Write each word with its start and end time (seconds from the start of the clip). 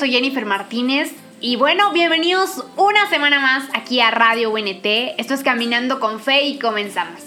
soy 0.00 0.12
Jennifer 0.12 0.46
Martínez. 0.46 1.12
Y 1.42 1.56
bueno, 1.56 1.92
bienvenidos 1.92 2.64
una 2.78 3.06
semana 3.10 3.38
más 3.38 3.68
aquí 3.74 4.00
a 4.00 4.10
Radio 4.10 4.50
UNT. 4.50 4.86
Esto 5.18 5.34
es 5.34 5.42
Caminando 5.42 6.00
con 6.00 6.20
Fe 6.20 6.44
y 6.44 6.58
comenzamos. 6.58 7.20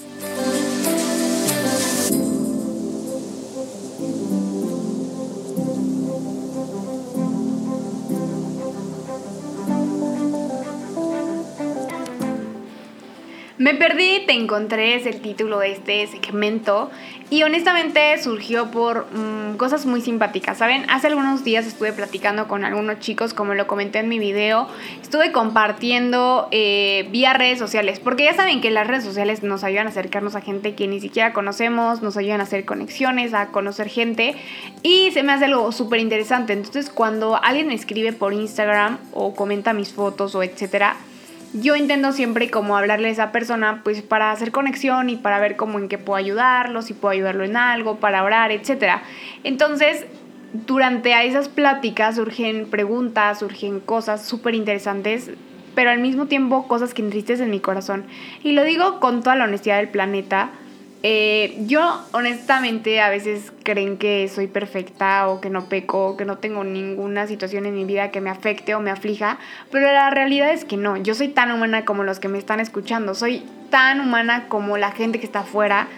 Me 13.64 13.76
perdí, 13.76 14.20
te 14.26 14.34
encontré, 14.34 14.96
es 14.96 15.06
el 15.06 15.22
título 15.22 15.60
de 15.60 15.72
este 15.72 16.06
segmento 16.08 16.92
y 17.30 17.44
honestamente 17.44 18.22
surgió 18.22 18.72
por 18.72 19.08
mm, 19.16 19.56
cosas 19.56 19.86
muy 19.86 20.02
simpáticas, 20.02 20.58
¿saben? 20.58 20.86
Hace 20.90 21.08
algunos 21.08 21.46
días 21.46 21.66
estuve 21.66 21.94
platicando 21.94 22.50
con 22.50 22.66
algunos 22.66 23.00
chicos, 23.00 23.34
como 23.34 23.54
lo 23.54 23.66
comenté 23.66 24.00
en 24.00 24.10
mi 24.10 24.20
video, 24.20 24.68
estuve 25.02 25.32
compartiendo 25.32 26.50
eh, 26.52 27.08
vía 27.12 27.32
redes 27.32 27.58
sociales, 27.58 28.02
porque 28.02 28.26
ya 28.26 28.34
saben 28.34 28.60
que 28.60 28.70
las 28.70 28.86
redes 28.86 29.06
sociales 29.06 29.44
nos 29.44 29.64
ayudan 29.64 29.88
a 29.88 29.92
acercarnos 29.92 30.36
a 30.36 30.42
gente 30.42 30.76
que 30.76 30.90
ni 30.90 31.00
siquiera 31.00 31.32
conocemos, 31.32 32.02
nos 32.02 32.18
ayudan 32.18 32.42
a 32.42 32.44
hacer 32.44 32.66
conexiones, 32.66 33.34
a 33.34 33.48
conocer 33.48 33.88
gente 33.88 34.36
y 34.82 35.12
se 35.12 35.24
me 35.24 35.32
hace 35.32 35.46
algo 35.46 35.72
súper 35.72 36.02
interesante. 36.02 36.52
Entonces 36.52 36.90
cuando 36.90 37.42
alguien 37.42 37.68
me 37.68 37.76
escribe 37.76 38.12
por 38.12 38.34
Instagram 38.34 38.98
o 39.14 39.34
comenta 39.34 39.72
mis 39.72 39.94
fotos 39.94 40.36
o 40.36 40.44
etcétera, 40.44 40.98
yo 41.54 41.76
intento 41.76 42.12
siempre 42.12 42.50
como 42.50 42.76
hablarle 42.78 43.10
a 43.10 43.12
esa 43.12 43.32
persona 43.32 43.82
pues 43.84 44.02
para 44.02 44.32
hacer 44.32 44.52
conexión 44.52 45.10
y 45.10 45.18
para 45.18 45.40
ver 45.40 45.56
cómo 45.56 45.80
en 45.80 45.88
qué 45.88 45.98
puedo 45.98 46.18
ayudarlo, 46.18 46.82
si 46.82 46.94
puedo 46.94 47.12
ayudarlo 47.12 47.44
en 47.44 47.56
algo, 47.56 47.98
para 47.98 48.24
orar, 48.24 48.52
etc. 48.52 49.02
Entonces, 49.44 50.06
durante 50.54 51.14
esas 51.26 51.50
pláticas 51.50 52.16
surgen 52.16 52.68
preguntas, 52.70 53.40
surgen 53.40 53.80
cosas 53.80 54.26
súper 54.26 54.56
interesantes, 54.56 55.32
pero 55.76 55.92
al 55.92 56.00
mismo 56.00 56.26
tiempo 56.26 56.68
cosas 56.68 56.94
que 56.94 57.02
entristecen 57.02 57.50
mi 57.50 57.60
corazón. 57.60 58.06
Y 58.44 58.54
lo 58.54 58.64
digo 58.64 59.00
con 59.00 59.22
toda 59.22 59.36
la 59.36 59.46
honestidad 59.46 59.78
del 59.78 59.90
planeta 59.90 60.52
eh, 61.06 61.58
yo 61.68 62.02
honestamente 62.14 63.02
a 63.02 63.10
veces 63.10 63.52
creen 63.64 63.98
que 63.98 64.30
soy 64.30 64.48
perfecta 64.48 65.28
o 65.28 65.42
que 65.42 65.50
no 65.50 65.66
peco, 65.66 66.16
que 66.16 66.24
no 66.24 66.38
tengo 66.38 66.64
ninguna 66.64 67.28
situación 67.28 67.66
en 67.66 67.76
mi 67.76 67.84
vida 67.84 68.10
que 68.10 68.22
me 68.22 68.30
afecte 68.30 68.74
o 68.74 68.80
me 68.80 68.90
aflija, 68.90 69.38
pero 69.70 69.92
la 69.92 70.10
realidad 70.12 70.54
es 70.54 70.64
que 70.64 70.78
no, 70.78 70.96
yo 70.96 71.14
soy 71.14 71.28
tan 71.28 71.52
humana 71.52 71.84
como 71.84 72.04
los 72.04 72.22
que 72.22 72.30
me 72.30 72.38
están 72.38 72.62
escuchando, 72.62 73.16
soy 73.16 73.44
tan 73.70 74.00
humana 74.00 74.48
como 74.48 74.78
la 74.78 74.92
gente 74.92 75.20
que 75.20 75.26
está 75.26 75.42
afuera, 75.42 75.90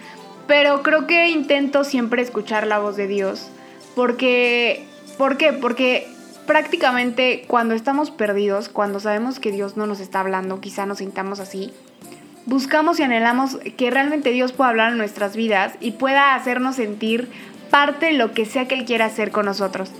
pero 0.48 0.82
creo 0.82 1.06
que 1.06 1.28
intento 1.28 1.84
siempre 1.84 2.20
escuchar 2.20 2.66
la 2.66 2.80
voz 2.80 2.96
de 2.96 3.06
Dios, 3.06 3.48
porque, 3.94 4.84
¿por 5.18 5.36
qué? 5.36 5.52
Porque 5.52 6.08
prácticamente 6.48 7.44
cuando 7.46 7.74
estamos 7.74 8.10
perdidos, 8.10 8.68
cuando 8.68 8.98
sabemos 8.98 9.38
que 9.38 9.52
Dios 9.52 9.76
no 9.76 9.86
nos 9.86 10.00
está 10.00 10.18
hablando, 10.18 10.60
quizá 10.60 10.84
nos 10.84 10.98
sintamos 10.98 11.38
así, 11.38 11.72
buscamos 12.46 12.98
y 12.98 13.02
anhelamos 13.02 13.58
que 13.76 13.90
realmente 13.90 14.30
Dios 14.30 14.52
pueda 14.52 14.70
hablar 14.70 14.92
en 14.92 14.98
nuestras 14.98 15.36
vidas 15.36 15.74
y 15.80 15.92
pueda 15.92 16.34
hacernos 16.34 16.76
sentir 16.76 17.28
parte 17.70 18.06
de 18.06 18.12
lo 18.12 18.32
que 18.32 18.46
sea 18.46 18.66
que 18.66 18.76
Él 18.76 18.84
quiera 18.84 19.06
hacer 19.06 19.30
con 19.30 19.46
nosotros. 19.46 19.90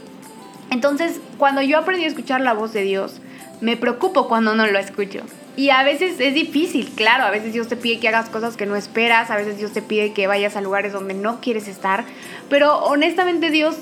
Entonces, 0.70 1.20
cuando 1.38 1.62
yo 1.62 1.78
aprendí 1.78 2.04
a 2.04 2.08
escuchar 2.08 2.40
la 2.40 2.54
voz 2.54 2.72
de 2.72 2.82
Dios, 2.82 3.20
me 3.60 3.76
preocupo 3.76 4.28
cuando 4.28 4.54
no 4.54 4.66
lo 4.66 4.78
escucho. 4.78 5.20
Y 5.56 5.70
a 5.70 5.82
veces 5.84 6.20
es 6.20 6.34
difícil, 6.34 6.90
claro, 6.94 7.24
a 7.24 7.30
veces 7.30 7.54
Dios 7.54 7.66
te 7.66 7.76
pide 7.76 7.98
que 7.98 8.08
hagas 8.08 8.28
cosas 8.28 8.56
que 8.56 8.66
no 8.66 8.76
esperas, 8.76 9.30
a 9.30 9.36
veces 9.36 9.56
Dios 9.56 9.72
te 9.72 9.80
pide 9.80 10.12
que 10.12 10.26
vayas 10.26 10.54
a 10.54 10.60
lugares 10.60 10.92
donde 10.92 11.14
no 11.14 11.40
quieres 11.40 11.66
estar, 11.66 12.04
pero 12.50 12.76
honestamente 12.84 13.50
Dios 13.50 13.76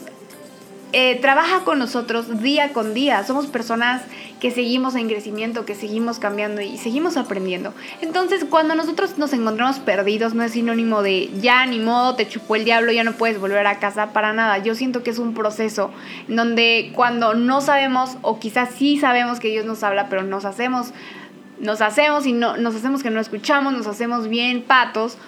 eh, 0.96 1.18
trabaja 1.20 1.64
con 1.64 1.80
nosotros 1.80 2.40
día 2.40 2.72
con 2.72 2.94
día. 2.94 3.24
Somos 3.24 3.48
personas 3.48 4.02
que 4.38 4.52
seguimos 4.52 4.94
en 4.94 5.08
crecimiento, 5.08 5.64
que 5.64 5.74
seguimos 5.74 6.20
cambiando 6.20 6.60
y 6.60 6.78
seguimos 6.78 7.16
aprendiendo. 7.16 7.74
Entonces, 8.00 8.44
cuando 8.48 8.76
nosotros 8.76 9.18
nos 9.18 9.32
encontramos 9.32 9.80
perdidos, 9.80 10.34
no 10.34 10.44
es 10.44 10.52
sinónimo 10.52 11.02
de 11.02 11.30
ya 11.40 11.66
ni 11.66 11.80
modo, 11.80 12.14
te 12.14 12.28
chupó 12.28 12.54
el 12.54 12.64
diablo, 12.64 12.92
ya 12.92 13.02
no 13.02 13.14
puedes 13.14 13.40
volver 13.40 13.66
a 13.66 13.80
casa 13.80 14.12
para 14.12 14.32
nada. 14.32 14.58
Yo 14.58 14.76
siento 14.76 15.02
que 15.02 15.10
es 15.10 15.18
un 15.18 15.34
proceso 15.34 15.90
donde 16.28 16.92
cuando 16.94 17.34
no 17.34 17.60
sabemos 17.60 18.16
o 18.22 18.38
quizás 18.38 18.68
sí 18.78 18.96
sabemos 18.96 19.40
que 19.40 19.48
Dios 19.48 19.66
nos 19.66 19.82
habla, 19.82 20.08
pero 20.08 20.22
nos 20.22 20.44
hacemos 20.44 20.92
nos 21.58 21.80
hacemos 21.80 22.26
y 22.26 22.32
no 22.32 22.56
nos 22.56 22.76
hacemos 22.76 23.02
que 23.02 23.10
no 23.10 23.20
escuchamos, 23.20 23.72
nos 23.72 23.88
hacemos 23.88 24.28
bien 24.28 24.62
patos 24.62 25.18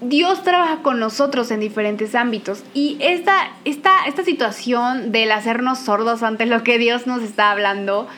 Dios 0.00 0.42
trabaja 0.42 0.82
con 0.82 0.98
nosotros 0.98 1.50
en 1.50 1.60
diferentes 1.60 2.14
ámbitos 2.14 2.64
y 2.72 2.96
esta, 3.00 3.52
esta, 3.64 3.92
esta 4.06 4.24
situación 4.24 5.12
del 5.12 5.30
hacernos 5.30 5.78
sordos 5.78 6.22
ante 6.22 6.46
lo 6.46 6.62
que 6.62 6.78
Dios 6.78 7.06
nos 7.06 7.22
está 7.22 7.50
hablando 7.50 8.08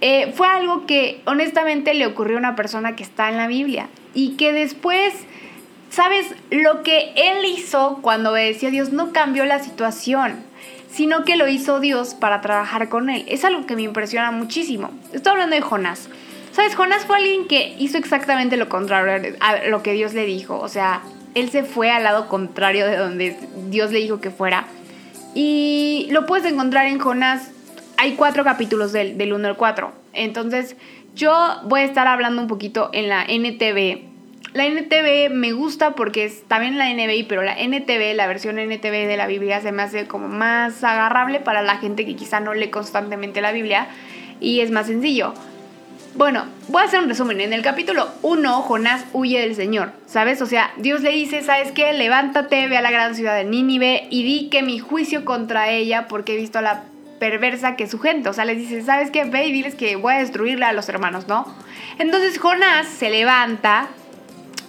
eh, 0.00 0.32
fue 0.34 0.48
algo 0.48 0.86
que 0.86 1.20
honestamente 1.26 1.94
le 1.94 2.06
ocurrió 2.06 2.36
a 2.36 2.40
una 2.40 2.56
persona 2.56 2.96
que 2.96 3.02
está 3.02 3.28
en 3.28 3.36
la 3.36 3.46
Biblia 3.46 3.88
y 4.14 4.36
que 4.36 4.52
después, 4.52 5.14
¿sabes? 5.90 6.26
Lo 6.50 6.82
que 6.82 7.12
él 7.16 7.44
hizo 7.46 7.98
cuando 8.02 8.32
obedeció 8.32 8.68
a 8.68 8.72
Dios 8.72 8.92
no 8.92 9.12
cambió 9.12 9.44
la 9.46 9.58
situación, 9.58 10.36
sino 10.90 11.24
que 11.24 11.36
lo 11.36 11.48
hizo 11.48 11.80
Dios 11.80 12.14
para 12.14 12.40
trabajar 12.40 12.88
con 12.88 13.08
él. 13.10 13.24
Es 13.28 13.44
algo 13.44 13.66
que 13.66 13.76
me 13.76 13.82
impresiona 13.82 14.30
muchísimo. 14.30 14.90
Estoy 15.12 15.32
hablando 15.32 15.56
de 15.56 15.62
Jonás. 15.62 16.08
¿Sabes? 16.52 16.74
Jonás 16.74 17.04
fue 17.04 17.16
alguien 17.16 17.46
que 17.46 17.74
hizo 17.78 17.98
exactamente 17.98 18.56
lo 18.56 18.70
contrario 18.70 19.36
a 19.40 19.66
lo 19.66 19.82
que 19.82 19.92
Dios 19.92 20.14
le 20.14 20.24
dijo. 20.24 20.58
O 20.58 20.68
sea, 20.68 21.02
él 21.36 21.50
se 21.50 21.64
fue 21.64 21.90
al 21.90 22.02
lado 22.02 22.28
contrario 22.28 22.86
de 22.86 22.96
donde 22.96 23.36
Dios 23.68 23.92
le 23.92 23.98
dijo 23.98 24.22
que 24.22 24.30
fuera. 24.30 24.66
Y 25.34 26.08
lo 26.10 26.24
puedes 26.24 26.50
encontrar 26.50 26.86
en 26.86 26.98
Jonás. 26.98 27.52
Hay 27.98 28.14
cuatro 28.14 28.42
capítulos 28.42 28.90
del, 28.92 29.18
del 29.18 29.34
1 29.34 29.48
al 29.48 29.56
4. 29.58 29.92
Entonces, 30.14 30.76
yo 31.14 31.32
voy 31.64 31.82
a 31.82 31.84
estar 31.84 32.08
hablando 32.08 32.40
un 32.40 32.48
poquito 32.48 32.88
en 32.94 33.10
la 33.10 33.22
NTV. 33.22 34.00
La 34.54 34.64
NTV 34.64 35.28
me 35.30 35.52
gusta 35.52 35.94
porque 35.94 36.24
es 36.24 36.42
también 36.44 36.78
la 36.78 36.88
NBI, 36.88 37.24
pero 37.24 37.42
la 37.42 37.52
NTV, 37.52 38.14
la 38.14 38.26
versión 38.26 38.58
NTV 38.58 39.06
de 39.06 39.16
la 39.18 39.26
Biblia, 39.26 39.60
se 39.60 39.72
me 39.72 39.82
hace 39.82 40.06
como 40.06 40.28
más 40.28 40.82
agarrable 40.84 41.40
para 41.40 41.60
la 41.60 41.76
gente 41.76 42.06
que 42.06 42.16
quizá 42.16 42.40
no 42.40 42.54
lee 42.54 42.70
constantemente 42.70 43.42
la 43.42 43.52
Biblia 43.52 43.88
y 44.40 44.60
es 44.60 44.70
más 44.70 44.86
sencillo. 44.86 45.34
Bueno, 46.16 46.46
voy 46.68 46.80
a 46.80 46.86
hacer 46.86 47.00
un 47.00 47.10
resumen. 47.10 47.42
En 47.42 47.52
el 47.52 47.60
capítulo 47.60 48.08
1, 48.22 48.62
Jonás 48.62 49.04
huye 49.12 49.38
del 49.38 49.54
Señor, 49.54 49.92
¿sabes? 50.06 50.40
O 50.40 50.46
sea, 50.46 50.72
Dios 50.78 51.02
le 51.02 51.10
dice, 51.10 51.42
¿sabes 51.42 51.72
qué? 51.72 51.92
Levántate, 51.92 52.68
ve 52.68 52.78
a 52.78 52.80
la 52.80 52.90
gran 52.90 53.14
ciudad 53.14 53.36
de 53.36 53.44
Nínive 53.44 54.06
y 54.08 54.22
di 54.22 54.48
que 54.48 54.62
mi 54.62 54.78
juicio 54.78 55.26
contra 55.26 55.68
ella, 55.68 56.08
porque 56.08 56.32
he 56.32 56.36
visto 56.38 56.58
a 56.58 56.62
la 56.62 56.84
perversa 57.18 57.76
que 57.76 57.84
es 57.84 57.90
su 57.90 57.98
gente. 57.98 58.30
O 58.30 58.32
sea, 58.32 58.46
les 58.46 58.56
dice, 58.56 58.80
¿sabes 58.80 59.10
qué? 59.10 59.24
Ve 59.24 59.48
y 59.48 59.52
diles 59.52 59.74
que 59.74 59.96
voy 59.96 60.14
a 60.14 60.18
destruirle 60.18 60.64
a 60.64 60.72
los 60.72 60.88
hermanos, 60.88 61.28
¿no? 61.28 61.54
Entonces 61.98 62.38
Jonás 62.38 62.88
se 62.88 63.10
levanta 63.10 63.88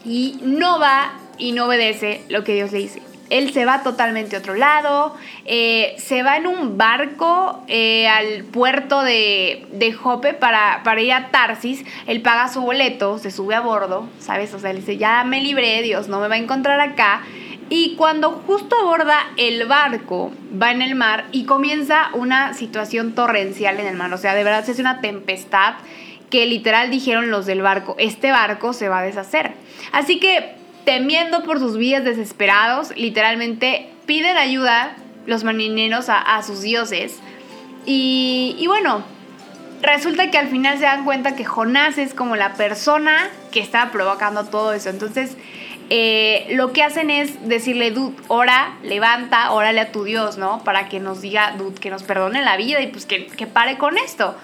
y 0.04 0.42
no 0.44 0.82
va 0.82 1.14
y 1.38 1.54
no 1.54 1.68
obedece 1.68 2.24
lo 2.28 2.44
que 2.44 2.56
Dios 2.56 2.74
le 2.74 2.80
dice 2.80 3.02
él 3.30 3.54
se 3.54 3.66
va 3.66 3.84
totalmente 3.84 4.36
a 4.36 4.40
otro 4.40 4.56
lado, 4.56 5.16
eh, 5.46 5.96
se 5.98 6.24
va 6.24 6.38
en 6.38 6.48
un 6.48 6.78
barco 6.78 7.64
eh, 7.68 8.08
al 8.08 8.44
puerto 8.46 9.02
de, 9.02 9.66
de 9.72 9.94
Jope 9.94 10.34
para, 10.34 10.82
para, 10.84 11.02
ir 11.02 11.14
a 11.14 11.30
Tarsis, 11.30 11.84
él 12.06 12.22
paga 12.22 12.48
su 12.48 12.62
boleto, 12.62 13.18
se 13.20 13.32
sube 13.32 13.56
a 13.56 13.62
bordo, 13.62 14.08
¿sabes? 14.20 14.54
O 14.54 14.60
sea, 14.60 14.72
él 14.72 14.78
dice, 14.78 14.98
ya 14.98 15.24
me 15.24 15.42
libré, 15.42 15.82
Dios 15.82 16.08
no 16.08 16.20
me 16.20 16.28
va 16.28 16.36
a 16.36 16.40
encontrar 16.40 16.80
acá. 16.80 17.22
Y 17.70 17.96
cuando 17.98 18.32
justo 18.32 18.78
aborda 18.80 19.18
el 19.36 19.66
barco, 19.66 20.32
va 20.62 20.72
en 20.72 20.82
el 20.82 20.96
mar 20.96 21.26
y 21.34 21.44
comienza 21.44 22.10
una 22.14 22.54
situación 22.54 23.14
torrencial 23.14 23.80
en 23.80 23.88
el 23.88 23.98
mar. 23.98 24.14
O 24.14 24.18
sea, 24.18 24.36
de 24.36 24.46
verdad 24.46 24.64
se 24.64 24.72
hace 24.72 24.82
una 24.82 25.02
tempestad 25.02 25.74
que 26.30 26.46
literal 26.46 26.92
dijeron 26.92 27.30
los 27.30 27.46
del 27.46 27.62
barco, 27.62 27.96
este 28.00 28.32
barco 28.32 28.74
se 28.74 28.90
va 28.90 29.00
a 29.00 29.04
deshacer. 29.04 29.54
Así 29.92 30.20
que 30.20 30.57
temiendo 30.88 31.44
por 31.44 31.60
sus 31.60 31.76
vidas 31.76 32.06
desesperados, 32.06 32.96
literalmente 32.96 33.90
piden 34.06 34.38
ayuda 34.38 34.96
los 35.26 35.44
marineros 35.44 36.06
a, 36.08 36.42
sus 36.44 36.62
dioses. 36.62 37.20
Y, 37.86 38.64
bueno, 38.68 39.04
resulta 39.82 40.32
que 40.32 40.38
al 40.38 40.48
final 40.48 40.78
se 40.78 40.86
dan 40.86 41.04
cuenta 41.04 41.36
que 41.36 41.44
Jonás 41.44 41.98
es 41.98 42.14
como 42.14 42.38
la 42.38 42.54
persona 42.54 43.30
que 43.52 43.60
está 43.60 43.92
provocando 43.92 44.46
todo 44.46 44.72
eso. 44.72 44.90
Entonces, 44.90 45.36
eh, 45.90 46.48
lo 46.52 46.72
que 46.72 46.84
hacen 46.84 47.10
es 47.10 47.46
decirle, 47.50 47.92
Dud, 47.92 48.14
ora, 48.30 48.78
levanta, 48.82 49.52
órale 49.52 49.82
a 49.82 49.92
tu 49.92 50.06
Dios, 50.06 50.38
¿no? 50.38 50.64
Para 50.64 50.88
que 50.88 51.02
nos 51.02 51.20
diga, 51.20 51.52
Dud, 51.58 51.78
que 51.78 51.90
nos 51.90 52.04
perdone 52.04 52.42
la 52.44 52.56
vida 52.56 52.80
y 52.80 52.88
pues 52.88 53.06
que, 53.06 53.28
que 53.28 53.46
pare 53.46 53.78
con 53.78 53.98
esto. 53.98 54.38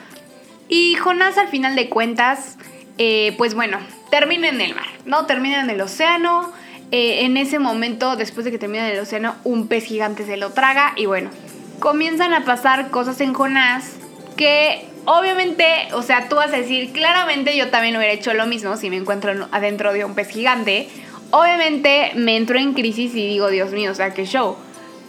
Y 0.68 0.95
Jonás 0.95 1.38
al 1.38 1.48
final 1.48 1.78
de 1.78 1.88
cuentas, 1.88 2.57
eh, 2.98 3.34
pues 3.38 3.54
bueno, 3.54 3.80
termina 4.10 4.50
en 4.50 4.62
el 4.62 4.75
mar, 4.75 4.88
¿no? 5.06 5.25
Termina 5.25 5.62
en 5.62 5.69
el 5.69 5.81
océano. 5.81 6.51
Eh, 6.92 7.25
en 7.25 7.38
ese 7.38 7.57
momento, 7.57 8.16
después 8.16 8.45
de 8.45 8.51
que 8.51 8.60
termina 8.60 8.88
en 8.88 8.95
el 8.95 9.01
océano, 9.01 9.36
un 9.44 9.68
pez 9.68 9.86
gigante 9.86 10.25
se 10.25 10.38
lo 10.38 10.51
traga 10.51 10.94
y 10.95 11.07
bueno, 11.07 11.31
comienzan 11.80 12.34
a 12.34 12.45
pasar 12.45 12.92
cosas 12.92 13.19
en 13.19 13.34
Jonás 13.34 13.95
que 14.38 14.86
obviamente, 15.06 15.66
o 15.94 16.01
sea, 16.01 16.30
tú 16.30 16.36
vas 16.36 16.54
a 16.54 16.57
decir, 16.57 16.92
claramente 16.92 17.57
yo 17.57 17.69
también 17.69 17.95
hubiera 17.98 18.13
hecho 18.13 18.34
lo 18.34 18.45
mismo 18.45 18.78
si 18.78 18.90
me 18.90 18.98
encuentro 18.98 19.48
adentro 19.51 19.92
de 19.94 20.06
un 20.06 20.13
pez 20.16 20.30
gigante. 20.30 20.88
Obviamente 21.31 22.12
me 22.16 22.38
entro 22.38 22.60
en 22.60 22.74
crisis 22.74 23.16
y 23.16 23.28
digo, 23.28 23.50
Dios 23.50 23.72
mío, 23.72 23.92
o 23.92 23.95
sea, 23.95 24.13
qué 24.13 24.25
show. 24.25 24.56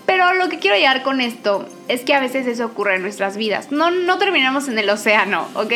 Pero 0.07 0.35
lo 0.35 0.49
que 0.49 0.59
quiero 0.59 0.77
llegar 0.77 1.03
con 1.03 1.21
esto 1.21 1.69
es 1.89 2.03
que 2.03 2.15
a 2.15 2.21
veces 2.21 2.47
eso 2.47 2.67
ocurre 2.67 2.97
en 2.97 3.03
nuestras 3.03 3.37
vidas. 3.37 3.73
No, 3.73 3.91
no 3.91 4.19
terminamos 4.19 4.69
en 4.69 4.79
el 4.79 4.89
océano, 4.89 5.49
¿ok? 5.55 5.73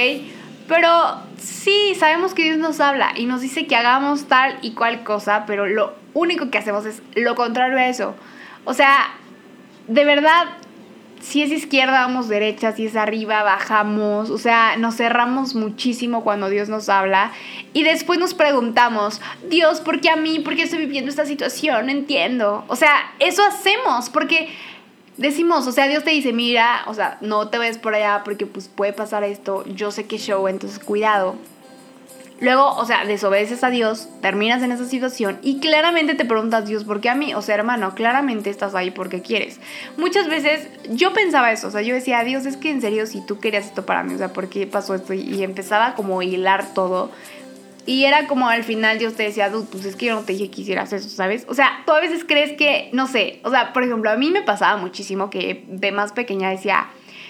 Pero 0.68 1.22
sí, 1.38 1.94
sabemos 1.98 2.34
que 2.34 2.44
Dios 2.44 2.58
nos 2.58 2.78
habla 2.78 3.12
y 3.16 3.24
nos 3.24 3.40
dice 3.40 3.66
que 3.66 3.74
hagamos 3.74 4.26
tal 4.26 4.58
y 4.62 4.72
cual 4.72 5.02
cosa, 5.02 5.44
pero 5.46 5.66
lo 5.66 5.94
único 6.14 6.50
que 6.50 6.58
hacemos 6.58 6.84
es 6.84 7.02
lo 7.14 7.34
contrario 7.34 7.78
a 7.78 7.88
eso. 7.88 8.14
O 8.64 8.74
sea, 8.74 9.14
de 9.86 10.04
verdad, 10.04 10.44
si 11.20 11.42
es 11.42 11.50
izquierda, 11.50 12.06
vamos 12.06 12.28
derecha, 12.28 12.72
si 12.72 12.86
es 12.86 12.96
arriba, 12.96 13.42
bajamos. 13.42 14.30
O 14.30 14.38
sea, 14.38 14.76
nos 14.76 14.96
cerramos 14.96 15.54
muchísimo 15.54 16.22
cuando 16.22 16.48
Dios 16.48 16.68
nos 16.68 16.88
habla. 16.88 17.32
Y 17.72 17.82
después 17.82 18.18
nos 18.18 18.34
preguntamos, 18.34 19.20
Dios, 19.48 19.80
¿por 19.80 20.00
qué 20.00 20.10
a 20.10 20.16
mí? 20.16 20.38
¿Por 20.40 20.54
qué 20.54 20.62
estoy 20.62 20.80
viviendo 20.80 21.10
esta 21.10 21.26
situación? 21.26 21.86
No 21.86 21.92
entiendo. 21.92 22.64
O 22.68 22.76
sea, 22.76 23.12
eso 23.18 23.42
hacemos 23.42 24.10
porque 24.10 24.48
decimos, 25.18 25.66
o 25.66 25.72
sea, 25.72 25.86
Dios 25.88 26.04
te 26.04 26.10
dice, 26.10 26.32
mira, 26.32 26.82
o 26.86 26.94
sea, 26.94 27.18
no 27.20 27.48
te 27.48 27.58
ves 27.58 27.76
por 27.76 27.94
allá 27.94 28.22
porque 28.24 28.46
pues 28.46 28.68
puede 28.68 28.92
pasar 28.92 29.24
esto, 29.24 29.64
yo 29.66 29.90
sé 29.90 30.06
que 30.06 30.18
show, 30.18 30.48
entonces 30.48 30.78
cuidado. 30.78 31.36
Luego, 32.40 32.76
o 32.76 32.84
sea, 32.84 33.04
desobedeces 33.04 33.64
a 33.64 33.70
Dios, 33.70 34.08
terminas 34.22 34.62
en 34.62 34.70
esa 34.70 34.84
situación 34.84 35.40
y 35.42 35.58
claramente 35.58 36.14
te 36.14 36.24
preguntas, 36.24 36.66
Dios, 36.68 36.84
¿por 36.84 37.00
qué 37.00 37.08
a 37.08 37.16
mí? 37.16 37.34
O 37.34 37.42
sea, 37.42 37.56
hermano, 37.56 37.96
claramente 37.96 38.48
estás 38.48 38.76
ahí 38.76 38.92
porque 38.92 39.22
quieres. 39.22 39.58
Muchas 39.96 40.28
veces 40.28 40.68
yo 40.88 41.12
pensaba 41.12 41.50
eso, 41.50 41.66
o 41.66 41.70
sea, 41.72 41.82
yo 41.82 41.96
decía, 41.96 42.22
Dios, 42.22 42.46
es 42.46 42.56
que 42.56 42.70
en 42.70 42.80
serio, 42.80 43.06
si 43.06 43.26
tú 43.26 43.40
querías 43.40 43.66
esto 43.66 43.84
para 43.84 44.04
mí, 44.04 44.14
o 44.14 44.18
sea, 44.18 44.32
¿por 44.32 44.48
qué 44.48 44.68
pasó 44.68 44.94
esto? 44.94 45.14
Y 45.14 45.42
empezaba 45.42 45.94
como 45.94 46.20
a 46.20 46.24
hilar 46.24 46.74
todo. 46.74 47.10
Y 47.88 48.04
era 48.04 48.26
como 48.26 48.50
al 48.50 48.64
final 48.64 48.98
Dios 48.98 49.14
te 49.14 49.22
decía, 49.22 49.50
pues 49.72 49.86
es 49.86 49.96
que 49.96 50.04
yo 50.04 50.14
no 50.14 50.20
te 50.20 50.34
dije 50.34 50.50
que 50.50 50.60
hicieras 50.60 50.92
eso, 50.92 51.08
¿sabes? 51.08 51.46
O 51.48 51.54
sea, 51.54 51.84
tú 51.86 51.92
a 51.92 52.00
veces 52.00 52.22
crees 52.22 52.52
que, 52.52 52.90
no 52.92 53.06
sé, 53.06 53.40
o 53.44 53.50
sea, 53.50 53.72
por 53.72 53.82
ejemplo, 53.82 54.10
a 54.10 54.16
mí 54.16 54.30
me 54.30 54.42
pasaba 54.42 54.76
muchísimo 54.76 55.30
que 55.30 55.64
de 55.68 55.90
más 55.90 56.12
pequeña 56.12 56.50
decía, 56.50 56.88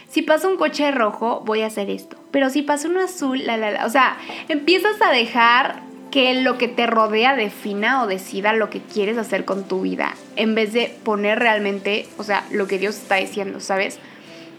si 0.09 0.23
pasa 0.23 0.49
un 0.49 0.57
coche 0.57 0.91
rojo, 0.91 1.45
voy 1.47 1.63
a 1.63 1.67
hacer 1.67 1.89
esto. 1.91 2.17
Pero 2.33 2.51
si 2.51 2.63
pasa 2.63 2.89
uno 2.89 3.05
azul, 3.05 3.47
la, 3.47 3.57
la, 3.57 3.71
la. 3.71 3.87
O 3.87 3.89
sea, 3.89 4.17
empiezas 4.49 5.01
a 5.01 5.13
dejar 5.13 5.83
que 6.11 6.43
lo 6.43 6.59
que 6.59 6.67
te 6.67 6.89
rodea 6.89 7.37
defina 7.37 8.03
o 8.03 8.09
decida 8.09 8.53
lo 8.53 8.69
que 8.69 8.81
quieres 8.81 9.17
hacer 9.17 9.45
con 9.45 9.69
tu 9.69 9.83
vida, 9.83 10.17
en 10.35 10.57
vez 10.57 10.73
de 10.73 10.93
poner 11.05 11.39
realmente, 11.39 12.09
o 12.17 12.25
sea, 12.25 12.45
lo 12.51 12.67
que 12.67 12.81
Dios 12.81 12.97
está 12.97 13.15
diciendo, 13.15 13.61
¿sabes? 13.61 14.01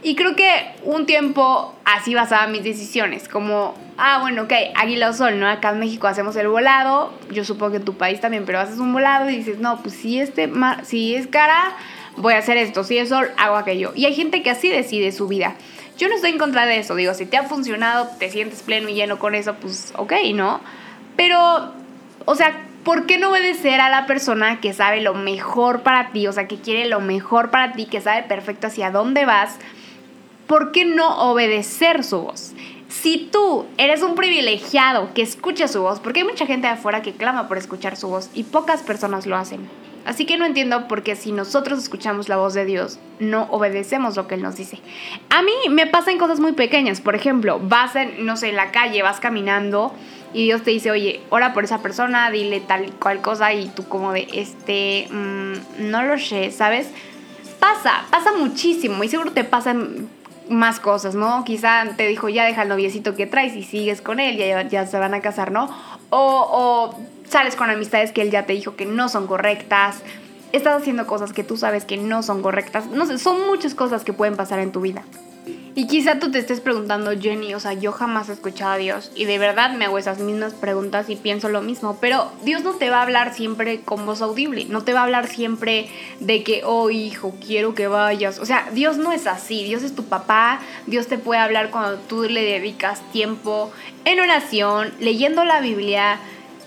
Y 0.01 0.15
creo 0.15 0.35
que 0.35 0.49
un 0.83 1.05
tiempo 1.05 1.75
así 1.83 2.15
basaba 2.15 2.47
mis 2.47 2.63
decisiones, 2.63 3.27
como, 3.27 3.75
ah, 3.97 4.19
bueno, 4.21 4.43
ok, 4.43 4.53
águila 4.75 5.09
o 5.09 5.13
sol, 5.13 5.39
¿no? 5.39 5.47
Acá 5.47 5.71
en 5.71 5.79
México 5.79 6.07
hacemos 6.07 6.37
el 6.37 6.47
volado, 6.47 7.11
yo 7.31 7.43
supongo 7.43 7.71
que 7.71 7.77
en 7.77 7.85
tu 7.85 7.95
país 7.95 8.21
también, 8.21 8.45
pero 8.45 8.59
haces 8.59 8.79
un 8.79 8.93
volado 8.93 9.29
y 9.29 9.35
dices, 9.35 9.59
no, 9.59 9.81
pues 9.81 9.95
si, 9.95 10.21
este, 10.21 10.49
si 10.83 11.15
es 11.15 11.27
cara, 11.27 11.75
voy 12.15 12.33
a 12.33 12.37
hacer 12.37 12.55
esto, 12.55 12.85
si 12.85 12.97
es 12.97 13.09
sol, 13.09 13.29
hago 13.37 13.57
aquello. 13.57 13.91
Y 13.93 14.05
hay 14.05 14.15
gente 14.15 14.41
que 14.41 14.49
así 14.49 14.69
decide 14.69 15.11
su 15.11 15.27
vida. 15.27 15.55
Yo 15.97 16.07
no 16.07 16.15
estoy 16.15 16.31
en 16.31 16.37
contra 16.37 16.65
de 16.65 16.79
eso, 16.79 16.95
digo, 16.95 17.13
si 17.13 17.25
te 17.25 17.35
ha 17.35 17.43
funcionado, 17.43 18.07
te 18.19 18.29
sientes 18.29 18.61
pleno 18.61 18.87
y 18.87 18.93
lleno 18.93 19.19
con 19.19 19.35
eso, 19.35 19.55
pues 19.55 19.93
ok, 19.97 20.13
¿no? 20.33 20.61
Pero, 21.17 21.73
o 22.23 22.35
sea, 22.35 22.57
¿por 22.85 23.05
qué 23.05 23.17
no 23.17 23.31
obedecer 23.31 23.81
a 23.81 23.89
la 23.89 24.05
persona 24.05 24.61
que 24.61 24.71
sabe 24.71 25.01
lo 25.01 25.13
mejor 25.13 25.81
para 25.81 26.11
ti? 26.13 26.25
O 26.27 26.31
sea, 26.31 26.47
que 26.47 26.55
quiere 26.55 26.87
lo 26.87 27.01
mejor 27.01 27.51
para 27.51 27.73
ti, 27.73 27.85
que 27.85 27.99
sabe 27.99 28.23
perfecto 28.23 28.67
hacia 28.67 28.91
dónde 28.91 29.25
vas 29.25 29.59
¿por 30.49 30.71
qué 30.71 30.83
no 30.83 31.29
obedecer 31.31 32.03
su 32.03 32.21
voz? 32.21 32.53
Si 32.89 33.29
tú 33.31 33.67
eres 33.77 34.01
un 34.01 34.15
privilegiado 34.15 35.13
que 35.13 35.21
escucha 35.21 35.67
su 35.67 35.83
voz, 35.83 35.99
porque 35.99 36.21
hay 36.21 36.25
mucha 36.25 36.47
gente 36.47 36.65
de 36.65 36.73
afuera 36.73 37.03
que 37.03 37.13
clama 37.13 37.47
por 37.47 37.59
escuchar 37.59 37.95
su 37.95 38.09
voz 38.09 38.31
y 38.33 38.43
pocas 38.43 38.81
personas 38.81 39.27
lo 39.27 39.37
hacen. 39.37 39.69
Así 40.05 40.25
que 40.25 40.37
no 40.37 40.45
entiendo 40.45 40.87
por 40.87 41.03
qué 41.03 41.15
si 41.15 41.31
nosotros 41.31 41.77
escuchamos 41.77 42.29
la 42.29 42.37
voz 42.37 42.55
de 42.55 42.65
Dios, 42.65 42.99
no 43.19 43.43
obedecemos 43.51 44.15
lo 44.15 44.27
que 44.27 44.35
Él 44.35 44.41
nos 44.41 44.55
dice. 44.55 44.79
A 45.29 45.43
mí 45.43 45.51
me 45.69 45.85
pasan 45.85 46.17
cosas 46.17 46.39
muy 46.39 46.53
pequeñas. 46.53 46.99
Por 46.99 47.13
ejemplo, 47.13 47.59
vas 47.61 47.95
en, 47.95 48.25
no 48.25 48.35
sé, 48.35 48.49
en 48.49 48.55
la 48.55 48.71
calle, 48.71 49.03
vas 49.03 49.19
caminando 49.19 49.93
y 50.33 50.45
Dios 50.45 50.63
te 50.63 50.71
dice, 50.71 50.89
oye, 50.89 51.21
ora 51.29 51.53
por 51.53 51.63
esa 51.63 51.83
persona, 51.83 52.31
dile 52.31 52.59
tal 52.59 52.87
y 52.87 52.91
cual 52.91 53.21
cosa 53.21 53.53
y 53.53 53.67
tú 53.67 53.87
como 53.87 54.13
de, 54.13 54.27
este, 54.33 55.07
mm, 55.11 55.91
no 55.91 56.01
lo 56.01 56.17
sé, 56.17 56.49
¿sabes? 56.49 56.89
Pasa, 57.59 58.05
pasa 58.09 58.31
muchísimo 58.35 59.03
y 59.03 59.09
seguro 59.09 59.31
te 59.31 59.43
pasan 59.43 60.09
más 60.49 60.79
cosas, 60.79 61.15
¿no? 61.15 61.43
Quizá 61.45 61.85
te 61.95 62.07
dijo, 62.07 62.29
ya 62.29 62.45
deja 62.45 62.63
el 62.63 62.69
noviecito 62.69 63.15
que 63.15 63.27
traes 63.27 63.55
y 63.55 63.63
sigues 63.63 64.01
con 64.01 64.19
él, 64.19 64.37
ya, 64.37 64.67
ya 64.67 64.85
se 64.85 64.97
van 64.97 65.13
a 65.13 65.21
casar, 65.21 65.51
¿no? 65.51 65.69
O, 66.09 66.47
o 66.51 66.95
sales 67.27 67.55
con 67.55 67.69
amistades 67.69 68.11
que 68.11 68.21
él 68.21 68.31
ya 68.31 68.45
te 68.45 68.53
dijo 68.53 68.75
que 68.75 68.85
no 68.85 69.09
son 69.09 69.27
correctas, 69.27 70.01
estás 70.51 70.81
haciendo 70.81 71.05
cosas 71.05 71.33
que 71.33 71.43
tú 71.43 71.57
sabes 71.57 71.85
que 71.85 71.97
no 71.97 72.23
son 72.23 72.41
correctas, 72.41 72.87
no 72.87 73.05
sé, 73.05 73.17
son 73.19 73.47
muchas 73.47 73.75
cosas 73.75 74.03
que 74.03 74.13
pueden 74.13 74.35
pasar 74.35 74.59
en 74.59 74.71
tu 74.71 74.81
vida. 74.81 75.03
Y 75.75 75.87
quizá 75.87 76.19
tú 76.19 76.31
te 76.31 76.39
estés 76.39 76.59
preguntando, 76.59 77.11
Jenny, 77.17 77.53
o 77.53 77.59
sea, 77.59 77.73
yo 77.73 77.91
jamás 77.91 78.27
he 78.27 78.33
escuchado 78.33 78.71
a 78.71 78.77
Dios 78.77 79.11
y 79.15 79.25
de 79.25 79.37
verdad 79.37 79.71
me 79.71 79.85
hago 79.85 79.97
esas 79.97 80.19
mismas 80.19 80.53
preguntas 80.53 81.09
y 81.09 81.15
pienso 81.15 81.47
lo 81.47 81.61
mismo, 81.61 81.97
pero 82.01 82.31
Dios 82.43 82.63
no 82.63 82.73
te 82.73 82.89
va 82.89 82.99
a 82.99 83.03
hablar 83.03 83.33
siempre 83.33 83.81
con 83.81 84.05
voz 84.05 84.21
audible, 84.21 84.65
no 84.65 84.83
te 84.83 84.93
va 84.93 85.01
a 85.01 85.03
hablar 85.03 85.27
siempre 85.27 85.87
de 86.19 86.43
que, 86.43 86.63
oh 86.65 86.89
hijo, 86.89 87.33
quiero 87.45 87.75
que 87.75 87.87
vayas. 87.87 88.39
O 88.39 88.45
sea, 88.45 88.67
Dios 88.73 88.97
no 88.97 89.13
es 89.13 89.27
así, 89.27 89.63
Dios 89.63 89.83
es 89.83 89.95
tu 89.95 90.03
papá, 90.05 90.59
Dios 90.87 91.07
te 91.07 91.17
puede 91.17 91.39
hablar 91.39 91.69
cuando 91.69 91.97
tú 91.97 92.23
le 92.23 92.43
dedicas 92.43 93.01
tiempo 93.11 93.71
en 94.05 94.19
oración, 94.19 94.91
leyendo 94.99 95.45
la 95.45 95.61
Biblia, 95.61 96.19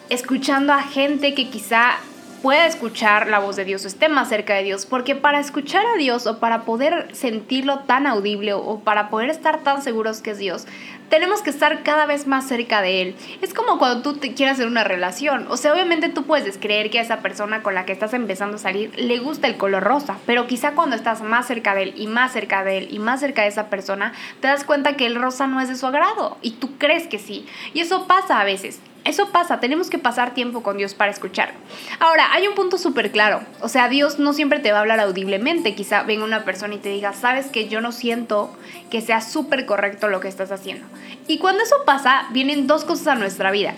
escuchando 0.09 0.73
a 0.73 0.83
gente 0.83 1.35
que 1.35 1.51
quizá 1.51 1.99
pueda 2.43 2.67
escuchar 2.67 3.29
la 3.29 3.39
voz 3.39 3.55
de 3.55 3.65
Dios 3.65 3.85
o 3.85 3.89
esté 3.89 4.09
más 4.09 4.29
cerca 4.29 4.55
de 4.55 4.65
Dios, 4.65 4.85
porque 4.85 5.15
para 5.15 5.39
escuchar 5.39 5.87
a 5.87 5.97
Dios 5.97 6.27
o 6.27 6.41
para 6.41 6.63
poder 6.63 7.15
sentirlo 7.15 7.79
tan 7.81 8.09
audible 8.09 8.53
o 8.53 8.81
para 8.81 9.11
poder 9.11 9.31
estar 9.31 9.61
tan 9.61 9.81
seguros 9.81 10.21
que 10.23 10.33
es 10.33 10.39
Dios, 10.39 10.67
tenemos 11.09 11.43
que 11.43 11.51
estar 11.51 11.85
cada 11.85 12.05
vez 12.07 12.27
más 12.27 12.49
cerca 12.49 12.83
de 12.83 13.03
Él. 13.03 13.17
Es 13.43 13.55
como 13.55 13.79
cuando 13.79 14.03
tú 14.03 14.19
te 14.19 14.35
quieres 14.35 14.55
hacer 14.55 14.67
una 14.67 14.83
relación, 14.83 15.47
o 15.51 15.57
sea, 15.57 15.73
obviamente 15.73 16.09
tú 16.09 16.25
puedes 16.25 16.45
descreer 16.45 16.91
que 16.91 16.99
a 16.99 17.03
esa 17.03 17.21
persona 17.21 17.63
con 17.63 17.75
la 17.75 17.85
que 17.85 17.93
estás 17.93 18.13
empezando 18.13 18.57
a 18.57 18.59
salir 18.59 18.93
le 18.97 19.21
gusta 19.21 19.47
el 19.47 19.57
color 19.57 19.85
rosa, 19.85 20.19
pero 20.27 20.49
quizá 20.49 20.73
cuando 20.73 20.97
estás 20.97 21.23
más 21.23 21.47
cerca 21.47 21.77
de 21.77 21.85
Él 21.85 21.95
y 21.97 22.09
más 22.09 22.33
cerca 22.33 22.65
de 22.65 22.79
Él 22.79 22.89
y 22.91 22.99
más 22.99 23.21
cerca 23.21 23.43
de 23.43 23.49
esa 23.49 23.69
persona, 23.69 24.15
te 24.41 24.49
das 24.49 24.65
cuenta 24.65 24.97
que 24.97 25.07
el 25.07 25.15
rosa 25.15 25.47
no 25.47 25.61
es 25.61 25.69
de 25.69 25.77
su 25.77 25.87
agrado 25.87 26.39
y 26.43 26.53
tú 26.53 26.77
crees 26.77 27.07
que 27.07 27.21
sí. 27.21 27.47
Y 27.73 27.81
eso 27.81 28.09
pasa 28.09 28.41
a 28.41 28.45
veces. 28.45 28.81
Eso 29.05 29.31
pasa, 29.31 29.59
tenemos 29.59 29.91
que 29.91 29.99
pasar 29.99 30.33
tiempo 30.33 30.63
con 30.63 30.77
Dios 30.77 30.95
para 30.95 31.11
escuchar. 31.11 31.53
Ahora, 31.99 32.33
hay 32.33 32.47
un 32.47 32.55
punto 32.55 32.79
súper 32.79 33.11
claro, 33.11 33.43
o 33.61 33.69
sea, 33.69 33.89
Dios 33.89 34.21
no 34.21 34.33
siempre 34.33 34.61
te 34.61 34.71
va 34.71 34.79
a 34.79 34.81
hablar 34.83 35.01
audiblemente, 35.01 35.75
quizá 35.75 36.05
venga 36.05 36.25
una 36.25 36.45
persona 36.45 36.75
y 36.75 36.79
te 36.79 36.91
diga, 36.91 37.13
sabes 37.13 37.47
que 37.47 37.69
yo 37.69 37.81
no 37.81 37.91
siento 37.91 38.57
que 38.91 39.01
sea 39.01 39.21
súper 39.21 39.67
correcto 39.67 40.09
lo 40.09 40.21
que 40.21 40.29
estás 40.29 40.53
haciendo. 40.53 40.87
Y 41.27 41.39
cuando 41.39 41.65
eso 41.65 41.77
pasa, 41.85 42.27
vienen 42.31 42.69
dos 42.69 42.85
cosas 42.85 43.09
a 43.09 43.15
nuestra 43.17 43.51
vida. 43.51 43.75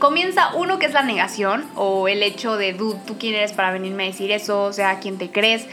Comienza 0.00 0.52
uno 0.54 0.80
que 0.80 0.86
es 0.86 0.92
la 0.92 1.04
negación 1.04 1.64
o 1.76 2.08
el 2.08 2.22
hecho 2.24 2.56
de, 2.56 2.74
tú 2.74 3.16
quién 3.18 3.34
eres 3.34 3.52
para 3.52 3.70
venirme 3.70 4.02
a 4.02 4.06
decir 4.06 4.32
eso, 4.32 4.64
o 4.64 4.72
sea, 4.72 4.98
quién 4.98 5.16
te 5.16 5.30
crees. 5.30 5.66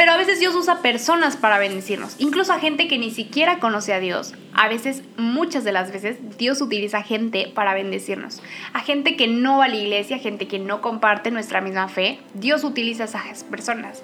Pero 0.00 0.12
a 0.12 0.16
veces 0.16 0.40
Dios 0.40 0.54
usa 0.54 0.80
personas 0.80 1.36
para 1.36 1.58
bendecirnos, 1.58 2.14
incluso 2.16 2.54
a 2.54 2.58
gente 2.58 2.88
que 2.88 2.96
ni 2.96 3.10
siquiera 3.10 3.58
conoce 3.58 3.92
a 3.92 4.00
Dios. 4.00 4.32
A 4.54 4.66
veces, 4.66 5.02
muchas 5.18 5.62
de 5.62 5.72
las 5.72 5.92
veces, 5.92 6.16
Dios 6.38 6.62
utiliza 6.62 7.02
gente 7.02 7.52
para 7.54 7.74
bendecirnos. 7.74 8.40
A 8.72 8.80
gente 8.80 9.14
que 9.14 9.28
no 9.28 9.58
va 9.58 9.66
a 9.66 9.68
la 9.68 9.76
iglesia, 9.76 10.16
gente 10.16 10.48
que 10.48 10.58
no 10.58 10.80
comparte 10.80 11.30
nuestra 11.30 11.60
misma 11.60 11.86
fe, 11.88 12.18
Dios 12.32 12.64
utiliza 12.64 13.04
a 13.04 13.06
esas 13.08 13.44
personas. 13.44 14.02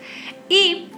Y 0.50 0.88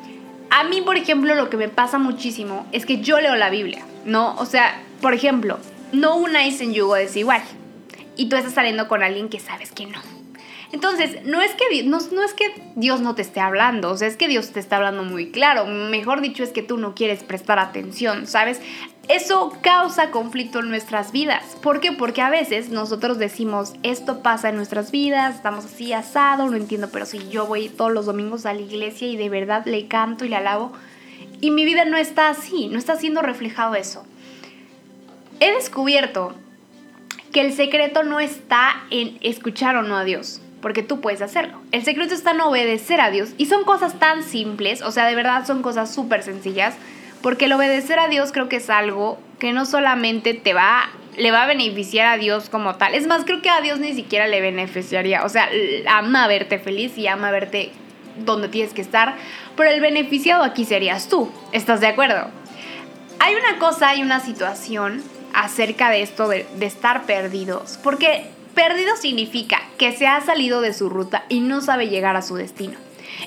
a 0.51 0.65
mí, 0.65 0.81
por 0.81 0.97
ejemplo, 0.97 1.37
lo 1.37 1.49
que 1.49 1.57
me 1.57 1.69
pasa 1.69 1.99
muchísimo 1.99 2.67
es 2.73 2.85
que 2.85 3.01
yo 3.01 3.21
leo 3.21 3.37
la 3.37 3.51
Biblia, 3.51 3.85
¿no? 4.05 4.35
O 4.35 4.47
sea, 4.47 4.83
por 5.01 5.15
ejemplo, 5.15 5.61
no 5.93 6.17
unáis 6.17 6.61
en 6.61 6.75
yugo 6.75 6.97
desigual. 6.97 7.43
Y 8.17 8.29
tú 8.29 8.35
estás 8.35 8.55
saliendo 8.55 8.89
con 8.89 9.05
alguien 9.05 9.29
que 9.29 9.39
sabes 9.39 9.71
que 9.71 9.87
no. 9.87 10.18
Entonces, 10.71 11.25
no 11.25 11.41
es, 11.41 11.53
que, 11.55 11.83
no, 11.85 11.97
es 11.97 12.35
que 12.35 12.63
Dios 12.77 13.01
no 13.01 13.15
te 13.15 13.23
esté 13.23 13.41
hablando, 13.41 13.91
o 13.91 13.97
sea, 13.97 14.07
es 14.07 14.19
que 14.19 14.29
Dios 14.29 14.51
te 14.51 14.61
está 14.61 14.77
hablando 14.77 15.03
muy 15.03 15.31
claro. 15.31 15.65
Mejor 15.67 16.21
dicho, 16.21 16.43
es 16.43 16.51
que 16.51 16.63
tú 16.63 16.77
no 16.77 16.95
quieres 16.95 17.23
prestar 17.23 17.59
atención, 17.59 18.27
¿sabes? 18.27 18.61
Eso 19.09 19.57
causa 19.63 20.11
conflicto 20.11 20.59
en 20.59 20.69
nuestras 20.69 21.11
vidas. 21.11 21.57
¿Por 21.63 21.81
qué? 21.81 21.93
Porque 21.93 22.21
a 22.21 22.29
veces 22.29 22.69
nosotros 22.69 23.19
decimos, 23.19 23.73
esto 23.83 24.23
pasa 24.23 24.51
en 24.51 24.57
nuestras 24.57 24.91
vidas, 24.91 25.37
estamos 25.37 25.65
así 25.65 25.95
asado, 25.95 26.51
no 26.51 26.57
entiendo, 26.57 26.91
pero 26.93 27.07
si 27.07 27.27
yo 27.31 27.47
voy 27.47 27.71
todos 27.71 27.91
los 27.91 28.05
domingos 28.05 28.45
a 28.45 28.53
la 28.53 28.61
iglesia 28.61 29.09
y 29.09 29.17
de 29.17 29.31
verdad 29.31 29.65
le 29.65 29.89
canto 29.89 30.27
y 30.27 30.29
le 30.29 30.37
alabo, 30.37 30.73
y 31.41 31.51
mi 31.51 31.65
vida 31.65 31.87
no 31.87 31.97
está 31.97 32.29
así, 32.29 32.69
no 32.69 32.79
está 32.79 32.97
siendo 32.97 33.23
reflejado 33.23 33.75
eso. 33.75 34.05
He 35.41 35.51
descubierto 35.53 36.35
que 37.33 37.41
el 37.41 37.55
secreto 37.55 38.03
no 38.03 38.21
está 38.21 38.85
en 38.91 39.17
escuchar 39.23 39.77
o 39.77 39.83
no 39.83 39.97
a 39.97 40.05
Dios 40.05 40.43
porque 40.61 40.83
tú 40.83 41.01
puedes 41.01 41.23
hacerlo. 41.23 41.61
El 41.73 41.85
secreto 41.85 42.15
está 42.15 42.33
en 42.33 42.41
obedecer 42.41 43.01
a 43.01 43.11
Dios 43.11 43.31
y 43.39 43.47
son 43.47 43.65
cosas 43.65 43.99
tan 43.99 44.23
simples, 44.23 44.83
o 44.83 44.91
sea, 44.91 45.07
de 45.07 45.15
verdad 45.15 45.47
son 45.47 45.63
cosas 45.63 45.95
súper 45.95 46.23
sencillas, 46.23 46.75
porque 47.23 47.47
el 47.47 47.53
obedecer 47.53 47.99
a 47.99 48.09
Dios 48.09 48.33
creo 48.33 48.49
que 48.49 48.57
es 48.57 48.71
algo 48.71 49.19
que 49.39 49.53
no 49.53 49.67
solamente 49.67 50.35
te 50.35 50.55
va 50.55 50.91
le 51.19 51.33
va 51.33 51.43
a 51.43 51.47
beneficiar 51.47 52.07
a 52.07 52.17
Dios 52.17 52.49
como 52.49 52.77
tal. 52.77 52.95
Es 52.95 53.07
más, 53.07 53.25
creo 53.25 53.43
que 53.43 53.51
a 53.51 53.61
Dios 53.61 53.81
ni 53.81 53.93
siquiera 53.93 54.29
le 54.29 54.41
beneficiaría. 54.41 55.25
O 55.25 55.29
sea, 55.29 55.49
ama 55.89 56.29
verte 56.29 56.61
feliz 56.61 56.97
y 56.97 57.09
ama 57.09 57.33
verte 57.33 57.73
donde 58.25 58.49
tienes 58.49 58.73
que 58.73 58.81
estar, 58.81 59.17
pero 59.57 59.71
el 59.71 59.81
beneficiado 59.81 60.45
aquí 60.45 60.65
serías 60.65 61.09
tú. 61.09 61.31
¿Estás 61.53 61.81
de 61.81 61.89
acuerdo? 61.89 62.29
Hay 63.19 63.35
una 63.35 63.59
cosa, 63.59 63.89
hay 63.89 64.03
una 64.03 64.21
situación 64.21 65.03
acerca 65.35 65.91
de 65.91 66.03
esto 66.03 66.29
de, 66.29 66.47
de 66.57 66.67
estar 66.67 67.03
perdidos, 67.03 67.79
porque 67.83 68.31
perdido 68.55 68.97
significa 68.97 69.61
que 69.79 69.93
se 69.93 70.07
ha 70.07 70.21
salido 70.21 70.61
de 70.61 70.73
su 70.73 70.89
ruta 70.89 71.25
y 71.29 71.41
no 71.41 71.61
sabe 71.61 71.89
llegar 71.89 72.17
a 72.17 72.23
su 72.23 72.35
destino. 72.35 72.79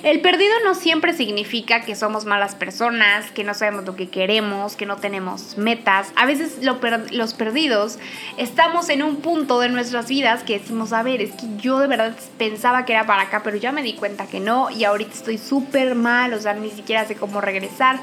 El 0.03 0.21
perdido 0.21 0.53
no 0.63 0.73
siempre 0.73 1.13
significa 1.13 1.81
que 1.81 1.95
somos 1.95 2.25
malas 2.25 2.55
personas, 2.55 3.29
que 3.31 3.43
no 3.43 3.53
sabemos 3.53 3.85
lo 3.85 3.95
que 3.95 4.09
queremos, 4.09 4.75
que 4.75 4.85
no 4.85 4.97
tenemos 4.97 5.57
metas. 5.57 6.11
A 6.15 6.25
veces 6.25 6.59
los 6.63 7.33
perdidos 7.33 7.99
estamos 8.37 8.89
en 8.89 9.03
un 9.03 9.17
punto 9.17 9.59
de 9.59 9.69
nuestras 9.69 10.07
vidas 10.07 10.43
que 10.43 10.59
decimos, 10.59 10.93
a 10.93 11.03
ver, 11.03 11.21
es 11.21 11.31
que 11.31 11.45
yo 11.57 11.79
de 11.79 11.87
verdad 11.87 12.15
pensaba 12.37 12.85
que 12.85 12.93
era 12.93 13.05
para 13.05 13.23
acá, 13.23 13.41
pero 13.43 13.57
ya 13.57 13.71
me 13.71 13.83
di 13.83 13.93
cuenta 13.93 14.27
que 14.27 14.39
no 14.39 14.69
y 14.69 14.85
ahorita 14.85 15.13
estoy 15.13 15.37
súper 15.37 15.93
mal, 15.93 16.33
o 16.33 16.39
sea, 16.39 16.53
ni 16.53 16.71
siquiera 16.71 17.05
sé 17.05 17.15
cómo 17.15 17.41
regresar. 17.41 17.99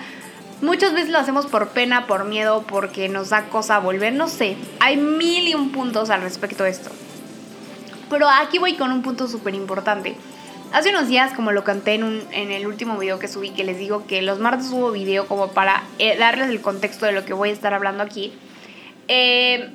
Muchas 0.61 0.93
veces 0.93 1.11
lo 1.11 1.19
hacemos 1.19 1.47
por 1.47 1.71
pena, 1.71 2.07
por 2.07 2.25
miedo, 2.25 2.65
porque 2.69 3.09
nos 3.09 3.31
da 3.31 3.45
cosa 3.45 3.79
volver, 3.79 4.13
no 4.13 4.29
sé. 4.29 4.57
Hay 4.81 4.97
mil 4.97 5.49
y 5.49 5.55
un 5.55 5.71
puntos 5.73 6.11
al 6.11 6.23
respecto 6.23 6.65
de 6.65 6.71
esto. 6.71 6.91
Pero 8.11 8.29
aquí 8.29 8.59
voy 8.59 8.75
con 8.75 8.93
un 8.93 9.03
punto 9.03 9.29
súper 9.29 9.55
importante. 9.55 10.17
Hace 10.73 10.91
unos 10.91 11.09
días, 11.09 11.33
como 11.33 11.53
lo 11.53 11.65
canté 11.65 11.95
en, 11.95 12.05
un, 12.05 12.23
en 12.31 12.51
el 12.51 12.67
último 12.67 12.99
video 12.99 13.19
que 13.19 13.27
subí, 13.27 13.51
que 13.51 13.65
les 13.65 13.79
digo 13.79 14.07
que 14.07 14.21
los 14.21 14.39
martes 14.39 14.69
subo 14.69 14.91
video 14.91 15.27
como 15.27 15.49
para 15.49 15.83
eh, 15.99 16.17
darles 16.19 16.51
el 16.51 16.61
contexto 16.61 17.07
de 17.07 17.13
lo 17.13 17.25
que 17.25 17.33
voy 17.33 17.49
a 17.51 17.53
estar 17.53 17.73
hablando 17.73 18.03
aquí. 18.03 18.33
Eh, 19.09 19.71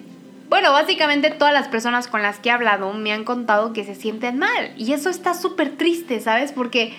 bueno, 0.50 0.72
básicamente 0.72 1.32
todas 1.32 1.54
las 1.54 1.68
personas 1.68 2.08
con 2.08 2.22
las 2.22 2.38
que 2.38 2.50
he 2.50 2.52
hablado 2.52 2.94
me 2.94 3.12
han 3.12 3.24
contado 3.24 3.74
que 3.74 3.84
se 3.84 3.96
sienten 3.96 4.38
mal. 4.38 4.72
Y 4.78 4.94
eso 4.94 5.10
está 5.10 5.34
súper 5.34 5.78
triste, 5.78 6.20
¿sabes? 6.20 6.52
Porque, 6.52 6.94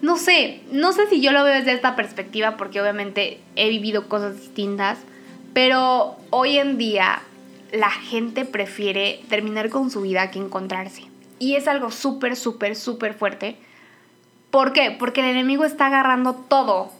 no 0.00 0.16
sé, 0.16 0.60
no 0.70 0.92
sé 0.92 1.08
si 1.08 1.20
yo 1.20 1.32
lo 1.32 1.42
veo 1.42 1.54
desde 1.54 1.72
esta 1.72 1.96
perspectiva, 1.96 2.56
porque 2.56 2.80
obviamente 2.80 3.40
he 3.56 3.68
vivido 3.68 4.08
cosas 4.08 4.36
distintas. 4.36 4.98
Pero 5.52 6.16
hoy 6.30 6.58
en 6.58 6.78
día 6.78 7.22
la 7.72 7.90
gente 7.90 8.44
prefiere 8.44 9.20
terminar 9.28 9.70
con 9.70 9.90
su 9.90 10.02
vida 10.02 10.30
que 10.30 10.38
encontrarse. 10.38 11.04
Y 11.38 11.56
es 11.56 11.68
algo 11.68 11.90
súper, 11.90 12.36
súper, 12.36 12.76
súper 12.76 13.14
fuerte. 13.14 13.56
¿Por 14.50 14.72
qué? 14.72 14.90
Porque 14.90 15.20
el 15.20 15.26
enemigo 15.26 15.64
está 15.64 15.86
agarrando 15.86 16.34
todo, 16.34 16.90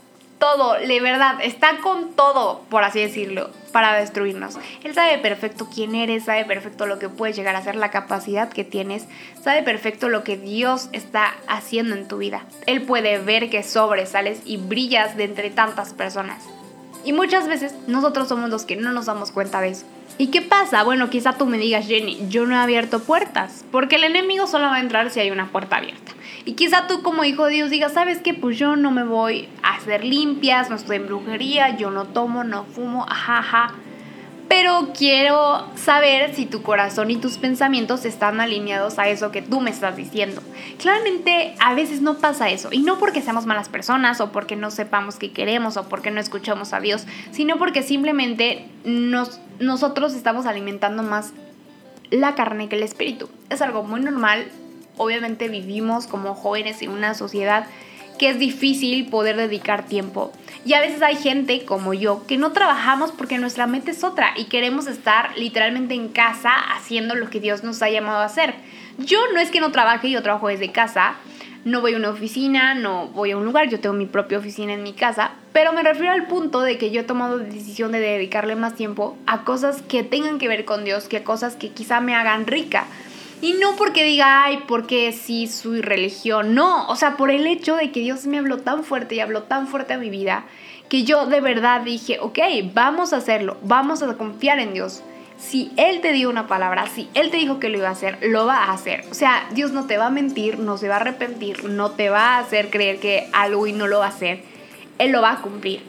todo, 0.41 0.75
de 0.75 1.01
verdad, 1.01 1.37
está 1.43 1.79
con 1.83 2.15
todo, 2.15 2.63
por 2.71 2.83
así 2.83 3.01
decirlo, 3.01 3.51
para 3.73 3.95
destruirnos. 3.95 4.57
Él 4.83 4.95
sabe 4.95 5.19
perfecto 5.19 5.69
quién 5.73 5.95
eres, 5.95 6.25
sabe 6.25 6.45
perfecto 6.47 6.87
lo 6.87 6.99
que 6.99 7.09
puedes 7.09 7.37
llegar 7.37 7.55
a 7.57 7.63
ser, 7.63 7.77
la 7.77 7.91
capacidad 7.91 8.49
que 8.49 8.65
tienes, 8.65 9.07
sabe 9.43 9.63
perfecto 9.63 10.09
lo 10.09 10.25
que 10.25 10.39
Dios 10.39 10.89
está 10.93 11.35
haciendo 11.47 11.95
en 11.95 12.09
tu 12.09 12.17
vida. 12.17 12.47
Él 12.67 12.83
puede 12.83 13.19
ver 13.19 13.51
que 13.51 13.63
sobresales 13.63 14.41
y 14.47 14.57
brillas 14.57 15.17
de 15.17 15.25
entre 15.25 15.51
tantas 15.51 15.93
personas. 15.93 16.43
Y 17.05 17.13
muchas 17.13 17.47
veces 17.47 17.75
nosotros 17.87 18.29
somos 18.29 18.49
los 18.49 18.65
que 18.65 18.77
no 18.77 18.93
nos 18.93 19.07
damos 19.07 19.33
cuenta 19.33 19.61
de 19.61 19.69
eso. 19.69 19.87
¿Y 20.19 20.29
qué 20.29 20.43
pasa? 20.43 20.83
Bueno, 20.83 21.09
quizá 21.11 21.33
tú 21.33 21.47
me 21.47 21.59
digas, 21.59 21.87
Jenny, 21.87 22.19
yo 22.29 22.47
no 22.47 22.55
he 22.55 22.59
abierto 22.59 23.01
puertas, 23.01 23.65
porque 23.71 23.97
el 23.97 24.05
enemigo 24.05 24.47
solo 24.47 24.67
va 24.67 24.77
a 24.77 24.81
entrar 24.81 25.11
si 25.11 25.21
hay 25.21 25.31
una 25.31 25.51
puerta 25.51 25.77
abierta. 25.77 26.13
Y 26.45 26.53
quizá 26.53 26.87
tú 26.87 27.03
como 27.03 27.25
hijo 27.25 27.47
de 27.47 27.55
Dios 27.55 27.71
digas, 27.71 27.93
¿sabes 27.93 28.19
qué? 28.19 28.35
Pues 28.35 28.59
yo 28.59 28.77
no 28.77 28.91
me 28.91 29.05
voy 29.05 29.49
a 29.63 29.75
hacer 29.75 30.05
limpias, 30.05 30.71
no 30.71 30.77
estoy 30.77 30.97
en 30.97 31.07
brujería, 31.07 31.77
yo 31.77 31.91
no 31.91 32.05
tomo, 32.05 32.45
no 32.45 32.65
fumo, 32.65 33.07
ajá, 33.09 33.39
ajá 33.39 33.75
pero 34.51 34.89
quiero 34.99 35.65
saber 35.77 36.35
si 36.35 36.45
tu 36.45 36.65
corazón 36.65 37.13
y 37.13 37.17
tus 37.17 37.39
pensamientos 37.39 38.05
están 38.05 38.41
alineados 38.41 38.99
a 38.99 39.09
eso 39.09 39.31
que 39.31 39.43
tú 39.43 39.61
me 39.61 39.71
estás 39.71 39.97
diciendo. 39.97 40.43
Claramente 40.77 41.55
a 41.61 41.73
veces 41.75 42.03
no 42.03 42.19
pasa 42.19 42.51
eso, 42.51 42.69
y 42.73 42.81
no 42.81 42.99
porque 42.99 43.23
seamos 43.23 43.47
malas 43.47 43.69
personas 43.69 44.21
o 44.21 44.33
porque 44.33 44.57
no 44.57 44.73
sepamos 44.73 45.21
qué 45.21 45.31
queremos 45.31 45.77
o 45.77 45.89
porque 45.89 46.11
no 46.11 46.19
escuchamos 46.19 46.73
a 46.73 46.81
Dios, 46.81 47.07
sino 47.31 47.59
porque 47.59 47.85
simplemente 47.85 48.67
nos, 48.85 49.39
nosotros 49.61 50.15
estamos 50.15 50.47
alimentando 50.47 51.05
más 51.05 51.33
la 52.11 52.35
carne 52.35 52.69
que 52.69 52.75
el 52.75 52.83
espíritu. 52.83 53.29
Es 53.51 53.63
algo 53.63 53.85
muy 53.85 54.01
normal, 54.01 54.49
obviamente 54.97 55.49
vivimos 55.49 56.09
como 56.09 56.35
jóvenes 56.35 56.83
en 56.83 56.91
una 56.91 57.15
sociedad 57.15 57.67
que 58.21 58.29
es 58.29 58.39
difícil 58.39 59.07
poder 59.07 59.39
dedicar 59.39 59.87
tiempo. 59.87 60.31
Y 60.67 60.75
a 60.75 60.81
veces 60.83 61.01
hay 61.01 61.17
gente 61.17 61.65
como 61.65 61.95
yo 61.95 62.27
que 62.27 62.37
no 62.37 62.53
trabajamos 62.53 63.13
porque 63.13 63.39
nuestra 63.39 63.67
mente 63.67 63.93
es 63.93 64.05
otra 64.05 64.35
y 64.37 64.45
queremos 64.45 64.87
estar 64.89 65.31
literalmente 65.39 65.95
en 65.95 66.09
casa 66.09 66.51
haciendo 66.77 67.15
lo 67.15 67.31
que 67.31 67.41
Dios 67.41 67.65
nos 67.65 67.81
ha 67.81 67.89
llamado 67.89 68.19
a 68.19 68.27
hacer. 68.27 68.57
Yo 68.99 69.21
no 69.33 69.41
es 69.41 69.51
que 69.51 69.61
no 69.61 69.73
trabaje, 69.73 70.11
yo 70.11 70.23
trabajo 70.23 70.49
desde 70.49 70.71
casa, 70.71 71.15
no 71.65 71.81
voy 71.81 71.95
a 71.95 71.97
una 71.97 72.11
oficina, 72.11 72.75
no 72.75 73.07
voy 73.07 73.31
a 73.31 73.39
un 73.39 73.47
lugar, 73.47 73.71
yo 73.71 73.81
tengo 73.81 73.95
mi 73.95 74.05
propia 74.05 74.37
oficina 74.37 74.75
en 74.75 74.83
mi 74.83 74.93
casa, 74.93 75.31
pero 75.55 75.73
me 75.73 75.83
refiero 75.83 76.13
al 76.13 76.27
punto 76.27 76.61
de 76.61 76.77
que 76.77 76.91
yo 76.91 77.01
he 77.01 77.05
tomado 77.05 77.39
la 77.39 77.45
decisión 77.45 77.91
de 77.91 78.01
dedicarle 78.01 78.55
más 78.55 78.75
tiempo 78.75 79.17
a 79.27 79.45
cosas 79.45 79.81
que 79.81 80.03
tengan 80.03 80.39
que 80.39 80.47
ver 80.47 80.67
con 80.67 80.85
Dios, 80.85 81.09
que 81.09 81.17
a 81.17 81.25
cosas 81.25 81.57
que 81.57 81.71
quizá 81.71 82.03
me 82.03 82.15
hagan 82.15 82.47
rica. 82.47 82.85
Y 83.43 83.55
no 83.55 83.75
porque 83.77 84.05
diga, 84.05 84.45
ay, 84.45 84.65
porque 84.69 85.13
sí 85.13 85.47
soy 85.47 85.81
religión, 85.81 86.55
no, 86.55 86.87
o 86.89 86.97
sea, 86.97 87.17
por 87.17 87.31
el 87.31 87.47
hecho 87.47 87.77
de 87.77 87.91
que 87.91 88.01
Dios 88.01 88.27
me 88.27 88.39
habló 88.39 88.59
tan 88.59 88.85
fuerte 88.85 89.15
y 89.15 89.21
habló 89.21 89.45
tan 89.45 89.67
fuerte 89.67 89.95
a 89.95 89.99
mi 89.99 90.11
vida, 90.11 90.45
que 90.91 91.05
yo 91.05 91.25
de 91.25 91.41
verdad 91.41 91.81
dije, 91.81 92.19
ok, 92.21 92.39
vamos 92.75 93.15
a 93.15 93.17
hacerlo, 93.17 93.57
vamos 93.63 94.03
a 94.03 94.15
confiar 94.15 94.59
en 94.59 94.75
Dios. 94.75 95.03
Si 95.39 95.73
Él 95.79 96.03
te 96.03 96.13
dio 96.13 96.29
una 96.29 96.47
palabra, 96.49 96.87
si 96.89 97.09
Él 97.15 97.31
te 97.31 97.39
dijo 97.39 97.59
que 97.61 97.71
lo 97.71 97.79
iba 97.79 97.89
a 97.89 97.93
hacer, 97.93 98.19
lo 98.21 98.45
va 98.45 98.65
a 98.65 98.73
hacer. 98.73 99.05
O 99.11 99.15
sea, 99.15 99.49
Dios 99.53 99.73
no 99.73 99.87
te 99.87 99.97
va 99.97 100.07
a 100.07 100.11
mentir, 100.11 100.59
no 100.59 100.77
se 100.77 100.89
va 100.89 100.97
a 100.97 101.01
arrepentir, 101.01 101.65
no 101.65 101.93
te 101.93 102.11
va 102.11 102.35
a 102.35 102.39
hacer 102.41 102.69
creer 102.69 102.99
que 102.99 103.27
algo 103.33 103.67
y 103.67 103.73
no 103.73 103.87
lo 103.87 104.01
va 104.01 104.07
a 104.07 104.11
hacer. 104.11 104.43
Él 104.99 105.13
lo 105.13 105.23
va 105.23 105.33
a 105.33 105.41
cumplir. 105.41 105.81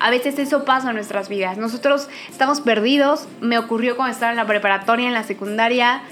A 0.00 0.10
veces 0.10 0.38
eso 0.38 0.64
pasa 0.64 0.88
en 0.88 0.94
nuestras 0.94 1.28
vidas. 1.28 1.58
Nosotros 1.58 2.08
estamos 2.30 2.62
perdidos. 2.62 3.28
Me 3.40 3.58
ocurrió 3.58 3.96
cuando 3.96 4.14
estaba 4.14 4.30
en 4.30 4.36
la 4.36 4.46
preparatoria, 4.46 5.06
en 5.06 5.14
la 5.14 5.24
secundaria 5.24 6.02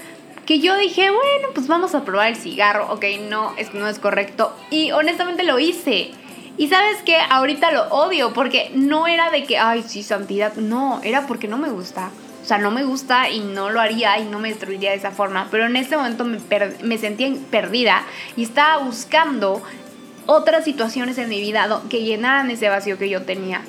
que 0.45 0.59
yo 0.59 0.77
dije, 0.77 1.09
bueno, 1.09 1.49
pues 1.53 1.67
vamos 1.67 1.95
a 1.95 2.03
probar 2.03 2.27
el 2.27 2.35
cigarro, 2.35 2.91
ok, 2.91 3.03
no, 3.29 3.53
es, 3.57 3.73
no 3.73 3.87
es 3.87 3.99
correcto. 3.99 4.55
Y 4.69 4.91
honestamente 4.91 5.43
lo 5.43 5.59
hice. 5.59 6.11
Y 6.57 6.67
sabes 6.67 7.01
que 7.03 7.17
ahorita 7.17 7.71
lo 7.71 7.83
odio 7.89 8.31
porque 8.33 8.71
no 8.73 9.07
era 9.07 9.29
de 9.29 9.43
que, 9.43 9.57
ay, 9.57 9.83
sí, 9.85 10.03
santidad, 10.03 10.55
no, 10.55 11.01
era 11.03 11.27
porque 11.27 11.47
no 11.47 11.57
me 11.57 11.69
gusta. 11.69 12.11
O 12.41 12.47
sea, 12.47 12.59
no 12.59 12.69
me 12.69 12.83
gusta 12.83 13.29
y 13.29 13.39
no 13.39 13.71
lo 13.71 13.81
haría 13.81 14.19
y 14.19 14.25
no 14.25 14.39
me 14.39 14.49
destruiría 14.49 14.91
de 14.91 14.97
esa 14.97 15.11
forma. 15.11 15.47
Pero 15.49 15.65
en 15.65 15.75
ese 15.75 15.97
momento 15.97 16.23
me, 16.23 16.39
me 16.83 16.97
sentía 16.99 17.33
perdida 17.49 18.03
y 18.37 18.43
estaba 18.43 18.83
buscando 18.83 19.63
otras 20.27 20.63
situaciones 20.63 21.17
en 21.17 21.27
mi 21.27 21.41
vida 21.41 21.81
que 21.89 22.03
llenaran 22.03 22.51
ese 22.51 22.69
vacío 22.69 22.99
que 22.99 23.09
yo 23.09 23.23
tenía. 23.23 23.61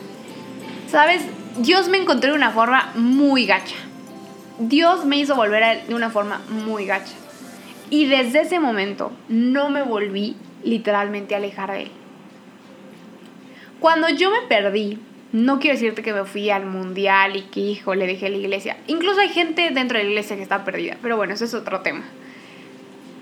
¿Sabes? 0.90 1.22
Dios 1.58 1.88
me 1.88 1.96
encontró 1.96 2.30
de 2.30 2.36
una 2.36 2.50
forma 2.50 2.92
muy 2.94 3.46
gacha. 3.46 3.76
Dios 4.58 5.04
me 5.04 5.18
hizo 5.18 5.34
volver 5.34 5.62
a 5.62 5.72
él 5.72 5.88
de 5.88 5.94
una 5.94 6.10
forma 6.10 6.40
muy 6.48 6.86
gacha. 6.86 7.14
Y 7.90 8.06
desde 8.06 8.40
ese 8.40 8.58
momento 8.58 9.12
no 9.28 9.70
me 9.70 9.82
volví 9.82 10.36
literalmente 10.64 11.34
a 11.34 11.38
alejar 11.38 11.72
de 11.72 11.82
él. 11.82 11.90
Cuando 13.80 14.08
yo 14.08 14.30
me 14.30 14.42
perdí, 14.48 14.98
no 15.32 15.58
quiero 15.58 15.74
decirte 15.74 16.02
que 16.02 16.12
me 16.12 16.24
fui 16.24 16.50
al 16.50 16.66
mundial 16.66 17.36
y 17.36 17.42
que, 17.42 17.60
hijo, 17.60 17.94
le 17.94 18.06
dejé 18.06 18.30
la 18.30 18.38
iglesia. 18.38 18.78
Incluso 18.86 19.20
hay 19.20 19.28
gente 19.28 19.70
dentro 19.70 19.98
de 19.98 20.04
la 20.04 20.10
iglesia 20.10 20.36
que 20.36 20.42
está 20.42 20.64
perdida, 20.64 20.96
pero 21.02 21.16
bueno, 21.16 21.34
eso 21.34 21.44
es 21.44 21.54
otro 21.54 21.80
tema. 21.80 22.04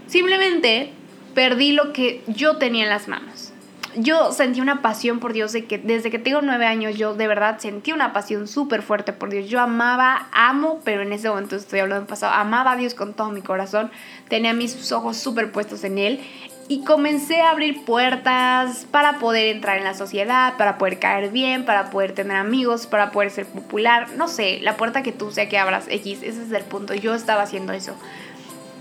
Simplemente 0.07 0.91
perdí 1.35 1.73
lo 1.73 1.93
que 1.93 2.23
yo 2.29 2.57
tenía 2.57 2.85
en 2.85 2.91
las 2.91 3.09
manos 3.09 3.54
yo 3.97 4.33
sentí 4.33 4.61
una 4.61 4.83
pasión 4.83 5.21
por 5.21 5.33
Dios 5.33 5.53
que 5.53 5.79
desde 5.79 6.11
que 6.11 6.19
tengo 6.19 6.41
nueve 6.43 6.67
años 6.67 6.97
yo 6.97 7.15
de 7.15 7.27
verdad 7.27 7.59
sentí 7.59 7.93
una 7.93 8.13
pasión 8.13 8.49
súper 8.49 8.83
fuerte 8.83 9.13
por 9.13 9.31
Dios. 9.31 9.49
Yo 9.49 9.61
amaba, 9.61 10.29
amo, 10.33 10.81
pero 10.85 11.03
en 11.03 11.13
ese 11.13 11.29
momento 11.29 11.57
estoy 11.57 11.81
hablando 11.81 12.01
del 12.01 12.09
pasado, 12.09 12.33
amaba 12.33 12.73
a 12.73 12.77
Dios 12.77 12.95
con 12.95 13.15
todo 13.15 13.31
mi 13.31 13.43
corazón, 13.43 13.91
tenía 14.29 14.53
mis 14.53 14.93
ojos 14.93 15.17
súper 15.17 15.53
puestos 15.53 15.85
en 15.85 15.99
Él 15.99 16.21
y 16.67 16.83
comencé 16.85 17.43
a 17.43 17.51
abrir 17.51 17.85
puertas 17.85 18.87
para 18.91 19.19
poder 19.19 19.55
entrar 19.55 19.77
en 19.77 19.85
la 19.85 19.95
sociedad, 19.95 20.57
para 20.57 20.79
poder 20.79 20.99
caer 20.99 21.31
bien, 21.31 21.65
para 21.65 21.91
poder 21.91 22.13
tener 22.13 22.37
amigos, 22.37 22.87
para 22.87 23.11
poder 23.11 23.31
ser 23.31 23.47
popular, 23.47 24.09
no 24.17 24.29
sé, 24.29 24.61
la 24.63 24.77
puerta 24.77 25.03
que 25.03 25.13
tú 25.13 25.31
sea 25.31 25.49
que 25.49 25.59
abras 25.59 25.87
X, 25.89 26.23
ese 26.23 26.43
es 26.43 26.53
el 26.53 26.65
punto, 26.65 26.95
yo 26.95 27.15
estaba 27.15 27.43
haciendo 27.43 27.73
eso. 27.73 27.95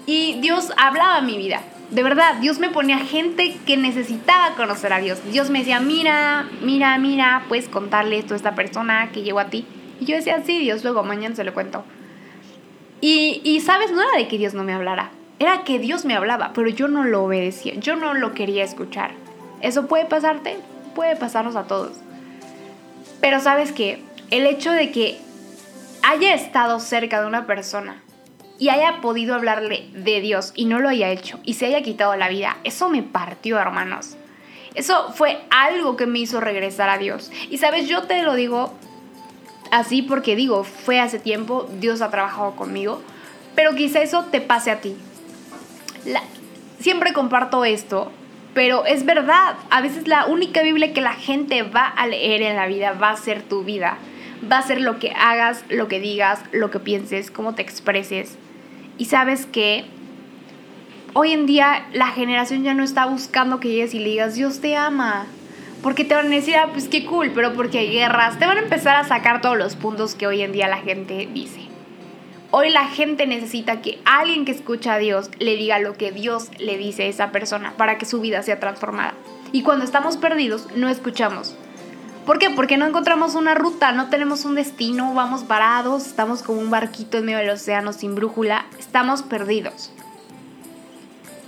Y 0.05 0.39
Dios 0.41 0.71
hablaba 0.77 1.21
mi 1.21 1.37
vida 1.37 1.61
de 1.89 2.03
verdad, 2.03 2.35
Dios 2.35 2.59
me 2.59 2.69
ponía 2.69 2.97
gente 2.99 3.57
que 3.65 3.77
necesitaba 3.77 4.55
conocer 4.55 4.93
a 4.93 4.99
Dios. 4.99 5.19
Dios 5.31 5.49
me 5.49 5.59
decía, 5.59 5.79
mira, 5.79 6.47
mira, 6.61 6.97
mira, 6.97 7.45
puedes 7.47 7.67
contarle 7.67 8.17
esto 8.17 8.33
a 8.33 8.37
esta 8.37 8.55
persona 8.55 9.11
que 9.11 9.21
llegó 9.21 9.39
a 9.39 9.49
ti. 9.49 9.65
Y 9.99 10.05
yo 10.05 10.15
decía, 10.15 10.41
sí, 10.45 10.59
Dios, 10.59 10.83
luego 10.83 11.03
mañana 11.03 11.35
se 11.35 11.43
lo 11.43 11.53
cuento. 11.53 11.83
Y, 12.99 13.41
y, 13.43 13.59
sabes, 13.59 13.91
no 13.91 14.01
era 14.01 14.17
de 14.17 14.27
que 14.27 14.37
Dios 14.37 14.53
no 14.53 14.63
me 14.63 14.73
hablara, 14.73 15.11
era 15.37 15.63
que 15.63 15.77
Dios 15.77 16.05
me 16.05 16.15
hablaba, 16.15 16.51
pero 16.53 16.69
yo 16.69 16.87
no 16.87 17.03
lo 17.03 17.23
obedecía, 17.25 17.73
yo 17.75 17.95
no 17.95 18.13
lo 18.13 18.33
quería 18.33 18.63
escuchar. 18.63 19.11
¿Eso 19.61 19.87
puede 19.87 20.05
pasarte? 20.05 20.57
Puede 20.95 21.15
pasarnos 21.15 21.55
a 21.55 21.63
todos. 21.63 21.91
Pero 23.19 23.39
sabes 23.39 23.71
que 23.71 24.01
el 24.31 24.45
hecho 24.45 24.71
de 24.71 24.91
que 24.91 25.19
haya 26.01 26.33
estado 26.33 26.79
cerca 26.79 27.21
de 27.21 27.27
una 27.27 27.45
persona 27.45 28.01
y 28.59 28.69
haya 28.69 29.01
podido 29.01 29.35
hablarle 29.35 29.89
de 29.93 30.21
Dios 30.21 30.53
y 30.55 30.65
no 30.65 30.79
lo 30.79 30.89
haya 30.89 31.09
hecho 31.09 31.39
y 31.43 31.55
se 31.55 31.65
haya 31.65 31.81
quitado 31.81 32.15
la 32.15 32.29
vida, 32.29 32.57
eso 32.63 32.89
me 32.89 33.03
partió, 33.03 33.59
hermanos. 33.59 34.17
Eso 34.75 35.11
fue 35.13 35.39
algo 35.49 35.95
que 35.95 36.07
me 36.07 36.19
hizo 36.19 36.39
regresar 36.39 36.89
a 36.89 36.97
Dios. 36.97 37.31
Y 37.49 37.59
sabes, 37.59 37.87
yo 37.87 38.03
te 38.03 38.23
lo 38.23 38.33
digo 38.33 38.73
así 39.71 40.01
porque 40.01 40.35
digo, 40.35 40.63
fue 40.63 40.99
hace 40.99 41.19
tiempo, 41.19 41.67
Dios 41.79 42.01
ha 42.01 42.09
trabajado 42.09 42.55
conmigo, 42.55 43.01
pero 43.55 43.75
quizá 43.75 44.01
eso 44.01 44.25
te 44.25 44.41
pase 44.41 44.71
a 44.71 44.81
ti. 44.81 44.95
siempre 46.79 47.13
comparto 47.13 47.65
esto, 47.65 48.11
pero 48.53 48.85
es 48.85 49.05
verdad, 49.05 49.55
a 49.69 49.81
veces 49.81 50.07
la 50.07 50.25
única 50.25 50.61
Biblia 50.61 50.93
que 50.93 51.01
la 51.01 51.13
gente 51.13 51.63
va 51.63 51.87
a 51.87 52.07
leer 52.07 52.41
en 52.41 52.55
la 52.55 52.67
vida 52.67 52.93
va 52.93 53.11
a 53.11 53.17
ser 53.17 53.41
tu 53.41 53.63
vida, 53.63 53.97
va 54.51 54.59
a 54.59 54.61
ser 54.61 54.81
lo 54.81 54.99
que 54.99 55.11
hagas, 55.11 55.63
lo 55.69 55.87
que 55.87 55.99
digas, 55.99 56.39
lo 56.51 56.69
que 56.69 56.79
pienses, 56.79 57.31
cómo 57.31 57.55
te 57.55 57.61
expreses. 57.61 58.37
Y 58.97 59.05
sabes 59.05 59.45
que 59.45 59.85
hoy 61.13 61.31
en 61.31 61.45
día 61.45 61.85
la 61.93 62.07
generación 62.07 62.63
ya 62.63 62.73
no 62.73 62.83
está 62.83 63.05
buscando 63.05 63.59
que 63.59 63.69
llegues 63.69 63.93
y 63.93 63.99
le 63.99 64.09
digas, 64.09 64.35
Dios 64.35 64.59
te 64.59 64.75
ama. 64.75 65.25
Porque 65.81 66.05
te 66.05 66.15
van 66.15 66.27
a 66.27 66.29
decir, 66.29 66.55
ah, 66.55 66.69
pues 66.71 66.87
qué 66.87 67.05
cool, 67.05 67.31
pero 67.35 67.53
porque 67.53 67.79
hay 67.79 67.91
guerras. 67.91 68.39
Te 68.39 68.45
van 68.45 68.57
a 68.57 68.61
empezar 68.61 68.95
a 68.95 69.03
sacar 69.03 69.41
todos 69.41 69.57
los 69.57 69.75
puntos 69.75 70.15
que 70.15 70.27
hoy 70.27 70.41
en 70.41 70.53
día 70.53 70.67
la 70.67 70.77
gente 70.77 71.27
dice. 71.33 71.59
Hoy 72.51 72.69
la 72.69 72.87
gente 72.87 73.25
necesita 73.25 73.81
que 73.81 73.99
alguien 74.05 74.45
que 74.45 74.51
escucha 74.51 74.93
a 74.93 74.99
Dios 74.99 75.31
le 75.39 75.55
diga 75.55 75.79
lo 75.79 75.95
que 75.95 76.11
Dios 76.11 76.51
le 76.59 76.77
dice 76.77 77.03
a 77.03 77.07
esa 77.07 77.31
persona 77.31 77.73
para 77.77 77.97
que 77.97 78.05
su 78.05 78.21
vida 78.21 78.43
sea 78.43 78.59
transformada. 78.59 79.15
Y 79.51 79.63
cuando 79.63 79.83
estamos 79.83 80.17
perdidos, 80.17 80.67
no 80.75 80.87
escuchamos. 80.87 81.55
¿Por 82.25 82.39
qué? 82.39 82.49
Porque 82.49 82.77
no 82.77 82.85
encontramos 82.85 83.35
una 83.35 83.53
ruta, 83.53 83.91
no 83.91 84.09
tenemos 84.09 84.45
un 84.45 84.55
destino, 84.55 85.13
vamos 85.13 85.43
parados, 85.43 86.05
estamos 86.05 86.41
como 86.41 86.61
un 86.61 86.69
barquito 86.69 87.17
en 87.17 87.25
medio 87.25 87.39
del 87.39 87.49
océano 87.49 87.91
sin 87.91 88.15
brújula, 88.15 88.65
estamos 88.79 89.23
perdidos. 89.23 89.91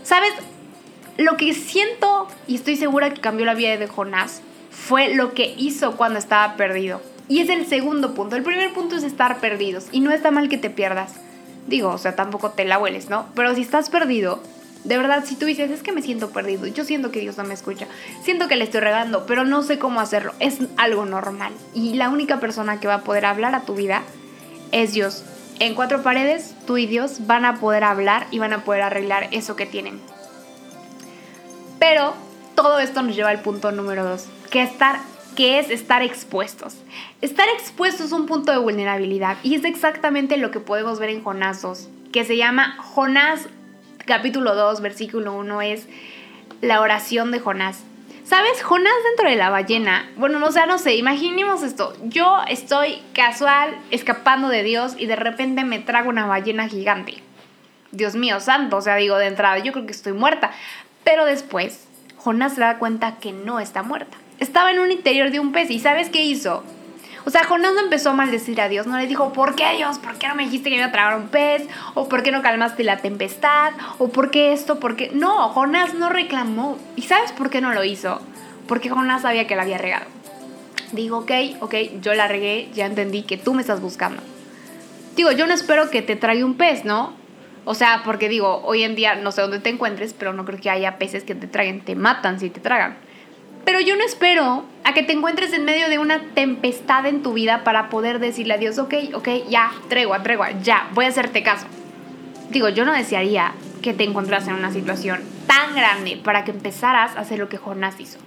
¿Sabes? 0.04 0.34
Lo 1.18 1.38
que 1.38 1.54
siento, 1.54 2.28
y 2.46 2.56
estoy 2.56 2.76
segura 2.76 3.14
que 3.14 3.22
cambió 3.22 3.46
la 3.46 3.54
vida 3.54 3.78
de 3.78 3.88
Jonás, 3.88 4.42
fue 4.70 5.16
lo 5.16 5.34
que 5.34 5.56
hizo 5.58 5.96
cuando 5.96 6.20
estaba 6.20 6.58
perdido. 6.58 7.02
Y 7.28 7.40
es 7.40 7.50
el 7.50 7.66
segundo 7.66 8.14
punto. 8.14 8.36
El 8.36 8.44
primer 8.44 8.74
punto 8.74 8.96
es 8.96 9.04
estar 9.04 9.40
perdidos. 9.40 9.88
Y 9.92 10.02
no 10.02 10.12
está 10.12 10.30
mal 10.30 10.50
que 10.50 10.58
te 10.58 10.70
pierdas. 10.70 11.14
Digo, 11.68 11.90
o 11.90 11.98
sea, 11.98 12.16
tampoco 12.16 12.52
te 12.52 12.66
la 12.66 12.78
hueles, 12.78 13.10
¿no? 13.10 13.26
Pero 13.34 13.56
si 13.56 13.62
estás 13.62 13.90
perdido, 13.90 14.44
de 14.86 14.98
verdad, 14.98 15.26
si 15.26 15.36
tú 15.36 15.46
dices, 15.46 15.70
es 15.72 15.84
que 15.84 15.92
me 15.92 16.02
siento 16.02 16.30
perdido, 16.30 16.68
yo 16.68 16.86
siento 16.86 17.12
que 17.12 17.20
Dios 17.20 17.38
no 17.38 17.44
me 17.44 17.54
escucha, 17.54 17.88
siento 18.24 18.48
que 18.48 18.56
le 18.56 18.64
estoy 18.64 18.82
regando, 18.82 19.26
pero 19.26 19.44
no 19.44 19.64
sé 19.64 19.80
cómo 19.80 20.00
hacerlo, 20.00 20.34
es 20.40 20.60
algo 20.78 21.06
normal. 21.06 21.54
Y 21.74 21.96
la 21.96 22.10
única 22.10 22.40
persona 22.40 22.80
que 22.80 22.88
va 22.88 22.96
a 22.96 23.02
poder 23.02 23.26
hablar 23.26 23.56
a 23.56 23.62
tu 23.62 23.76
vida 23.76 24.04
es 24.72 24.94
Dios 24.94 25.24
en 25.60 25.74
cuatro 25.74 26.04
paredes, 26.04 26.54
tú 26.68 26.78
y 26.78 26.86
Dios 26.86 27.28
van 27.28 27.46
a 27.46 27.56
poder 27.60 27.84
hablar 27.84 28.28
y 28.30 28.40
van 28.40 28.54
a 28.54 28.64
poder 28.64 28.82
arreglar 28.82 29.30
eso 29.32 29.56
que 29.56 29.66
tienen. 29.66 30.00
Pero 31.80 32.14
todo 32.56 32.80
esto 32.80 33.02
nos 33.02 33.16
lleva 33.16 33.30
al 33.30 33.42
punto 33.42 33.72
número 33.72 34.04
dos, 34.04 34.28
que, 34.50 34.62
estar, 34.62 35.00
que 35.36 35.60
es 35.60 35.70
estar 35.70 36.02
expuestos. 36.02 36.76
Estar 37.22 37.48
expuestos 37.58 38.08
es 38.08 38.12
un 38.12 38.26
punto 38.26 38.52
de 38.52 38.58
vulnerabilidad 38.58 39.38
y 39.44 39.56
es 39.56 39.64
exactamente 39.64 40.38
lo 40.38 40.52
que 40.52 40.60
podemos 40.60 41.00
ver 41.00 41.10
en 41.10 41.24
Jonás 41.24 41.62
2, 41.62 41.88
que 42.12 42.26
se 42.26 42.38
llama 42.38 42.78
Jonás 42.82 43.48
capítulo 44.06 44.56
2, 44.56 44.82
versículo 44.82 45.34
1, 45.34 45.62
es 45.62 45.88
la 46.62 46.82
oración 46.82 47.32
de 47.32 47.40
Jonás. 47.40 47.84
¿Sabes? 48.24 48.64
Jonás 48.64 48.94
dentro 49.04 49.30
de 49.30 49.36
la 49.36 49.52
ballena. 49.52 50.10
Bueno, 50.18 50.44
o 50.44 50.52
sea, 50.52 50.66
no 50.66 50.80
sé, 50.80 50.96
imaginemos 50.96 51.62
esto. 51.62 51.96
Yo 52.04 52.40
estoy 52.48 53.02
casual 53.14 53.78
escapando 53.92 54.50
de 54.50 54.64
Dios 54.64 54.96
y 54.98 55.06
de 55.06 55.16
repente 55.16 55.64
me 55.64 55.78
trago 55.78 56.10
una 56.10 56.26
ballena 56.26 56.68
gigante. 56.68 57.22
Dios 57.92 58.16
mío 58.16 58.40
santo, 58.40 58.78
o 58.78 58.82
sea, 58.82 58.96
digo 58.96 59.18
de 59.18 59.28
entrada, 59.28 59.60
yo 59.60 59.72
creo 59.72 59.86
que 59.86 59.92
estoy 59.92 60.14
muerta. 60.14 60.52
Pero 61.04 61.26
después, 61.26 61.88
Jonás 62.18 62.56
se 62.56 62.62
da 62.62 62.80
cuenta 62.80 63.18
que 63.20 63.32
no 63.32 63.60
está 63.60 63.84
muerta. 63.84 64.18
Estaba 64.40 64.72
en 64.72 64.80
un 64.80 64.92
interior 64.92 65.30
de 65.30 65.40
un 65.40 65.52
pez 65.52 65.70
y 65.70 65.80
¿sabes 65.80 66.10
qué 66.10 66.24
hizo? 66.24 66.64
O 67.26 67.32
sea, 67.32 67.44
Jonás 67.44 67.74
no 67.74 67.80
empezó 67.80 68.12
a 68.12 68.14
maldecir 68.14 68.62
a 68.62 68.70
Dios, 68.70 68.86
no 68.86 68.98
le 68.98 69.08
dijo, 69.08 69.34
¿por 69.34 69.56
qué 69.56 69.76
Dios? 69.76 69.98
¿Por 69.98 70.14
qué 70.20 70.28
no 70.28 70.36
me 70.36 70.44
dijiste 70.44 70.70
que 70.70 70.76
iba 70.76 70.86
a 70.86 70.92
tragar 70.92 71.18
un 71.18 71.30
pez? 71.30 71.68
¿O 71.96 72.08
por 72.08 72.22
qué 72.22 72.32
no 72.32 72.44
calmaste 72.44 72.84
la 72.84 72.98
tempestad? 72.98 73.74
¿O 73.98 74.10
por 74.10 74.30
qué 74.30 74.54
esto? 74.54 74.80
¿Por 74.80 74.96
qué? 74.96 75.10
No, 75.12 75.50
Jonás 75.50 75.96
no 75.96 76.10
reclamó. 76.10 76.78
¿Y 76.96 77.02
sabes 77.02 77.32
por 77.32 77.50
qué 77.50 77.62
no 77.62 77.74
lo 77.74 77.84
hizo? 77.84 78.22
Porque 78.68 78.90
Jonás 78.90 79.24
sabía 79.24 79.48
que 79.48 79.56
la 79.56 79.64
había 79.64 79.80
regado. 79.80 80.06
Digo, 80.92 81.18
ok, 81.18 81.32
ok, 81.62 81.76
yo 82.00 82.14
la 82.14 82.28
regué, 82.28 82.70
ya 82.74 82.86
entendí 82.86 83.24
que 83.24 83.38
tú 83.38 83.56
me 83.56 83.62
estás 83.62 83.82
buscando. 83.82 84.22
Digo, 85.16 85.32
yo 85.32 85.48
no 85.48 85.54
espero 85.54 85.90
que 85.90 86.04
te 86.04 86.16
traiga 86.16 86.46
un 86.46 86.56
pez, 86.56 86.86
¿no? 86.86 87.14
O 87.64 87.74
sea, 87.74 88.04
porque 88.06 88.30
digo, 88.30 88.62
hoy 88.66 88.84
en 88.84 88.96
día 88.96 89.16
no 89.16 89.32
sé 89.32 89.42
dónde 89.42 89.60
te 89.60 89.70
encuentres, 89.70 90.14
pero 90.14 90.34
no 90.34 90.46
creo 90.46 90.60
que 90.60 90.70
haya 90.70 91.00
peces 91.00 91.24
que 91.24 91.34
te 91.34 91.48
traigan, 91.48 91.82
te 91.82 91.96
matan 91.96 92.40
si 92.40 92.52
te 92.52 92.60
tragan. 92.60 92.98
Pero 93.66 93.80
yo 93.80 93.96
no 93.96 94.04
espero 94.06 94.64
a 94.84 94.94
que 94.94 95.02
te 95.02 95.14
encuentres 95.14 95.52
en 95.52 95.66
medio 95.66 95.90
de 95.90 95.98
una 95.98 96.22
tempestad 96.36 97.06
en 97.08 97.24
tu 97.24 97.34
vida 97.34 97.64
para 97.64 97.90
poder 97.90 98.20
decirle 98.20 98.54
a 98.54 98.58
Dios, 98.58 98.78
ok, 98.78 98.94
ok, 99.16 99.28
ya, 99.50 99.72
tregua, 99.90 100.22
tregua, 100.22 100.52
ya, 100.62 100.88
voy 100.94 101.06
a 101.06 101.10
hacerte 101.10 101.42
caso. 101.42 101.66
Digo, 102.52 102.70
yo 102.70 102.86
no 102.86 102.94
desearía 102.94 103.54
que 103.82 103.94
te 103.94 104.04
encontraras 104.04 104.48
en 104.48 104.54
una 104.54 104.72
situación 104.72 105.22
tan 105.48 105.76
grande 105.76 106.22
para 106.24 106.44
que 106.44 106.52
empezaras 106.52 107.16
a 107.16 107.22
hacer 107.22 107.40
lo 107.40 107.50
que 107.50 107.58
Jonás 107.58 108.00
hizo. 108.00 108.20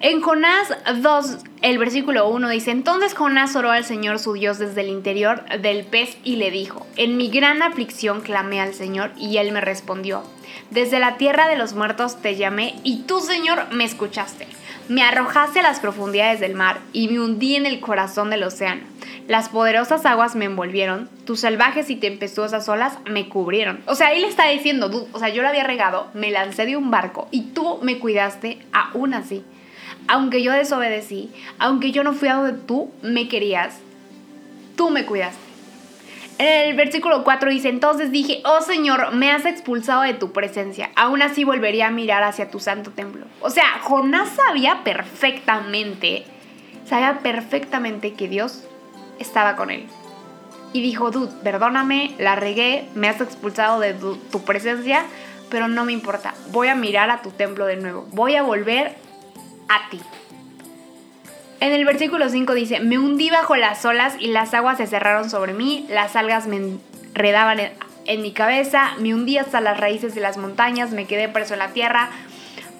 En 0.00 0.20
Jonás 0.20 0.68
2, 1.00 1.38
el 1.62 1.78
versículo 1.78 2.28
1 2.28 2.48
dice, 2.48 2.72
entonces 2.72 3.14
Jonás 3.14 3.54
oró 3.54 3.70
al 3.70 3.84
Señor 3.84 4.18
su 4.18 4.32
Dios 4.32 4.58
desde 4.58 4.80
el 4.80 4.88
interior 4.88 5.44
del 5.60 5.84
pez 5.84 6.18
y 6.24 6.36
le 6.36 6.50
dijo, 6.50 6.86
en 6.96 7.16
mi 7.16 7.30
gran 7.30 7.62
aflicción 7.62 8.20
clamé 8.20 8.60
al 8.60 8.74
Señor 8.74 9.12
y 9.16 9.36
él 9.36 9.52
me 9.52 9.60
respondió, 9.60 10.24
desde 10.70 10.98
la 11.00 11.16
tierra 11.16 11.48
de 11.48 11.56
los 11.56 11.74
muertos 11.74 12.20
te 12.20 12.36
llamé 12.36 12.74
y 12.84 13.02
tú 13.02 13.20
Señor 13.20 13.72
me 13.72 13.84
escuchaste. 13.84 14.46
Me 14.88 15.02
arrojaste 15.02 15.60
a 15.60 15.62
las 15.62 15.80
profundidades 15.80 16.40
del 16.40 16.54
mar 16.54 16.80
y 16.92 17.08
me 17.08 17.20
hundí 17.20 17.56
en 17.56 17.66
el 17.66 17.80
corazón 17.80 18.30
del 18.30 18.42
océano. 18.42 18.82
Las 19.28 19.48
poderosas 19.48 20.04
aguas 20.04 20.34
me 20.34 20.46
envolvieron, 20.46 21.08
tus 21.24 21.40
salvajes 21.40 21.88
y 21.90 21.96
tempestuosas 21.96 22.68
olas 22.68 22.98
me 23.08 23.28
cubrieron. 23.28 23.80
O 23.86 23.94
sea, 23.94 24.12
él 24.12 24.24
está 24.24 24.48
diciendo, 24.48 25.08
o 25.12 25.18
sea, 25.18 25.28
yo 25.28 25.42
lo 25.42 25.48
había 25.48 25.64
regado, 25.64 26.08
me 26.14 26.30
lancé 26.30 26.66
de 26.66 26.76
un 26.76 26.90
barco 26.90 27.28
y 27.30 27.42
tú 27.52 27.78
me 27.82 27.98
cuidaste 27.98 28.58
aún 28.72 29.14
así 29.14 29.44
aunque 30.08 30.42
yo 30.42 30.52
desobedecí, 30.52 31.30
aunque 31.58 31.92
yo 31.92 32.04
no 32.04 32.12
fui 32.12 32.28
a 32.28 32.34
donde 32.34 32.52
tú 32.52 32.90
me 33.02 33.28
querías, 33.28 33.78
tú 34.76 34.90
me 34.90 35.04
cuidaste. 35.04 35.51
El 36.42 36.74
versículo 36.74 37.22
4 37.22 37.50
dice, 37.50 37.68
entonces 37.68 38.10
dije, 38.10 38.42
oh 38.44 38.60
Señor, 38.62 39.12
me 39.12 39.30
has 39.30 39.44
expulsado 39.44 40.02
de 40.02 40.12
tu 40.12 40.32
presencia, 40.32 40.90
aún 40.96 41.22
así 41.22 41.44
volvería 41.44 41.86
a 41.86 41.90
mirar 41.92 42.24
hacia 42.24 42.50
tu 42.50 42.58
santo 42.58 42.90
templo. 42.90 43.26
O 43.42 43.48
sea, 43.48 43.78
Jonás 43.80 44.30
sabía 44.30 44.82
perfectamente, 44.82 46.24
sabía 46.84 47.20
perfectamente 47.20 48.14
que 48.14 48.26
Dios 48.26 48.64
estaba 49.20 49.54
con 49.54 49.70
él. 49.70 49.86
Y 50.72 50.82
dijo, 50.82 51.12
dude, 51.12 51.30
perdóname, 51.44 52.16
la 52.18 52.34
regué, 52.34 52.88
me 52.96 53.08
has 53.08 53.20
expulsado 53.20 53.78
de 53.78 53.94
tu, 53.94 54.16
tu 54.16 54.42
presencia, 54.42 55.04
pero 55.48 55.68
no 55.68 55.84
me 55.84 55.92
importa, 55.92 56.34
voy 56.50 56.66
a 56.66 56.74
mirar 56.74 57.08
a 57.10 57.22
tu 57.22 57.30
templo 57.30 57.66
de 57.66 57.76
nuevo, 57.76 58.08
voy 58.10 58.34
a 58.34 58.42
volver 58.42 58.96
a 59.68 59.88
ti. 59.90 60.00
En 61.62 61.70
el 61.70 61.84
versículo 61.84 62.28
5 62.28 62.54
dice, 62.54 62.80
me 62.80 62.98
hundí 62.98 63.30
bajo 63.30 63.54
las 63.54 63.84
olas 63.84 64.16
y 64.18 64.26
las 64.26 64.52
aguas 64.52 64.78
se 64.78 64.88
cerraron 64.88 65.30
sobre 65.30 65.52
mí, 65.52 65.86
las 65.88 66.16
algas 66.16 66.48
me 66.48 66.56
enredaban 66.56 67.60
en, 68.04 68.20
mi 68.20 68.32
cabeza, 68.32 68.94
me 68.98 69.14
hundí 69.14 69.38
hasta 69.38 69.60
las 69.60 69.78
raíces 69.78 70.12
de 70.16 70.20
las 70.20 70.38
montañas, 70.38 70.90
me 70.90 71.06
quedé 71.06 71.28
preso 71.28 71.52
en 71.52 71.60
la 71.60 71.68
tierra. 71.68 72.10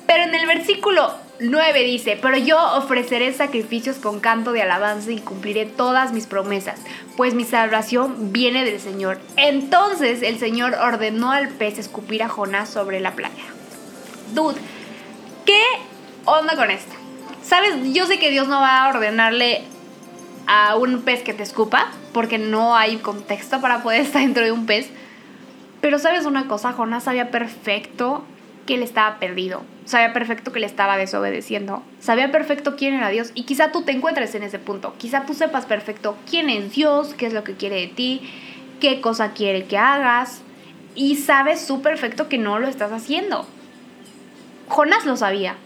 Pero 0.09 0.25
en 0.25 0.35
el 0.35 0.49
versículo 0.49 1.15
9 1.39 1.85
dice, 1.85 2.19
pero 2.21 2.37
yo 2.37 2.59
ofreceré 2.77 3.33
sacrificios 3.33 3.99
con 3.99 4.19
canto 4.19 4.51
de 4.51 4.63
alabanza 4.63 5.13
y 5.13 5.21
cumpliré 5.21 5.65
todas 5.65 6.13
mis 6.13 6.27
promesas, 6.27 6.81
pues 7.17 7.35
mi 7.35 7.45
salvación 7.45 8.33
viene 8.33 8.65
del 8.65 8.81
Señor. 8.81 9.21
Entonces 9.37 10.23
el 10.23 10.41
Señor 10.41 10.75
ordenó 10.75 11.31
al 11.31 11.51
pez 11.51 11.79
escupir 11.79 12.25
a 12.25 12.29
Jonás 12.29 12.69
sobre 12.69 12.99
la 12.99 13.13
playa. 13.13 13.45
Dude, 14.35 14.59
¿qué 15.47 15.63
onda 16.25 16.57
con 16.57 16.73
esto. 16.73 17.02
¿Sabes? 17.53 17.93
Yo 17.93 18.07
sé 18.07 18.19
que 18.19 18.31
Dios 18.31 18.49
no 18.49 18.63
va 18.63 18.83
a 18.83 18.89
ordenarle 18.89 19.61
a 20.47 20.75
un 20.77 21.03
pez 21.03 21.23
que 21.23 21.35
te 21.35 21.43
escupa, 21.43 21.91
porque 22.15 22.39
no 22.39 22.77
hay 22.77 22.97
contexto 22.97 23.61
para 23.61 23.83
poder 23.83 24.01
estar 24.01 24.23
dentro 24.23 24.43
de 24.43 24.53
un 24.53 24.65
pez. 24.65 24.89
Pero 25.83 25.99
sabes 25.99 26.25
una 26.25 26.49
cosa, 26.49 26.73
Jonás 26.73 27.05
sabía 27.05 27.31
perfecto 27.31 28.25
que 28.65 28.77
él 28.77 28.83
estaba 28.83 29.19
perdido, 29.19 29.65
sabía 29.85 30.15
perfecto 30.15 30.51
que 30.51 30.61
le 30.61 30.67
estaba 30.67 30.97
desobedeciendo, 30.97 31.83
sabía 32.01 32.33
perfecto 32.33 32.75
quién 32.75 32.95
era 32.95 33.11
Dios. 33.11 33.33
Y 33.35 33.43
quizá 33.43 33.71
tú 33.71 33.83
te 33.83 33.93
encuentres 33.93 34.35
en 34.35 34.45
ese 34.45 34.59
punto, 34.59 34.95
quizá 34.97 35.27
tú 35.27 35.35
sepas 35.35 35.67
perfecto 35.67 36.17
quién 36.31 36.49
es 36.49 36.73
Dios, 36.73 37.13
qué 37.19 37.27
es 37.27 37.35
lo 37.35 37.45
que 37.45 37.53
quiere 37.53 37.77
de 37.77 37.89
ti, 37.89 38.23
qué 38.81 39.03
cosa 39.03 39.33
quiere 39.33 39.67
que 39.67 39.77
hagas. 39.77 40.41
Y 40.95 41.17
sabes 41.17 41.67
tú 41.67 41.83
perfecto 41.83 42.31
que 42.31 42.39
no 42.39 42.59
lo 42.59 42.69
estás 42.69 42.93
haciendo. 42.93 43.47
Jonás 44.69 45.05
lo 45.05 45.19
sabía, 45.19 45.57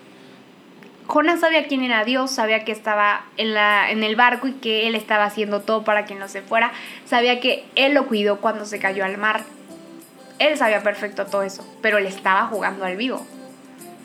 Jonás 1.06 1.40
sabía 1.40 1.66
quién 1.66 1.82
era 1.82 2.04
Dios, 2.04 2.30
sabía 2.30 2.64
que 2.64 2.72
estaba 2.72 3.24
en, 3.36 3.54
la, 3.54 3.90
en 3.90 4.02
el 4.02 4.16
barco 4.16 4.48
y 4.48 4.52
que 4.52 4.88
él 4.88 4.94
estaba 4.94 5.24
haciendo 5.24 5.60
todo 5.60 5.84
para 5.84 6.04
que 6.04 6.14
no 6.14 6.28
se 6.28 6.42
fuera, 6.42 6.72
sabía 7.04 7.40
que 7.40 7.64
él 7.76 7.94
lo 7.94 8.06
cuidó 8.06 8.40
cuando 8.40 8.64
se 8.64 8.78
cayó 8.78 9.04
al 9.04 9.16
mar. 9.16 9.44
Él 10.38 10.58
sabía 10.58 10.82
perfecto 10.82 11.26
todo 11.26 11.42
eso, 11.42 11.66
pero 11.80 11.98
él 11.98 12.06
estaba 12.06 12.46
jugando 12.48 12.84
al 12.84 12.96
vivo. 12.96 13.24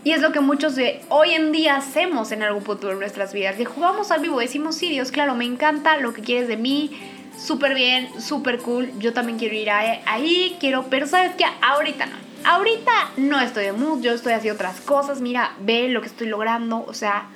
Y 0.04 0.12
es 0.14 0.22
lo 0.22 0.32
que 0.32 0.40
muchos 0.40 0.76
de 0.76 1.02
hoy 1.10 1.32
en 1.32 1.52
día 1.52 1.76
hacemos 1.76 2.32
en 2.32 2.42
algún 2.42 2.64
punto 2.64 2.88
de 2.88 2.96
nuestras 2.96 3.34
vidas. 3.34 3.56
Que 3.56 3.66
jugamos 3.66 4.12
al 4.12 4.22
vivo, 4.22 4.40
decimos, 4.40 4.76
sí, 4.76 4.90
Dios, 4.90 5.12
claro, 5.12 5.36
me 5.36 5.46
encanta 5.46 5.98
lo 5.98 6.14
que 6.14 6.22
quieres 6.22 6.48
de 6.48 6.58
mí, 6.58 6.92
súper 7.38 7.76
bien, 7.76 8.10
súper 8.20 8.60
cool, 8.60 8.92
yo 9.00 9.14
también 9.14 9.38
quiero 9.38 9.56
ir 9.56 9.70
ahí, 9.70 10.58
quiero, 10.60 10.86
pero 10.90 11.08
sabes 11.08 11.34
que 11.36 11.46
ahorita 11.62 12.06
no. 12.06 12.31
Ahorita 12.44 13.12
no 13.18 13.40
estoy 13.40 13.66
de 13.66 13.74
mood, 13.74 14.02
yo 14.02 14.14
estoy 14.14 14.34
haciendo 14.34 14.56
otras 14.56 14.82
cosas, 14.82 15.22
mira, 15.22 15.56
ve 15.62 15.88
lo 15.90 16.02
que 16.02 16.08
estoy 16.08 16.28
logrando, 16.28 16.84
o 16.88 16.94
sea, 16.94 17.28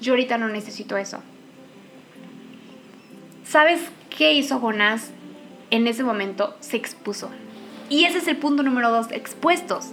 yo 0.00 0.12
ahorita 0.12 0.38
no 0.38 0.48
necesito 0.48 0.96
eso. 0.96 1.18
¿Sabes 3.44 3.80
qué 4.16 4.32
hizo 4.34 4.60
Jonás? 4.60 5.10
En 5.70 5.86
ese 5.86 6.04
momento 6.04 6.54
se 6.60 6.76
expuso. 6.76 7.30
Y 7.88 8.04
ese 8.04 8.18
es 8.18 8.28
el 8.28 8.36
punto 8.36 8.62
número 8.62 8.90
dos, 8.90 9.10
expuestos. 9.10 9.90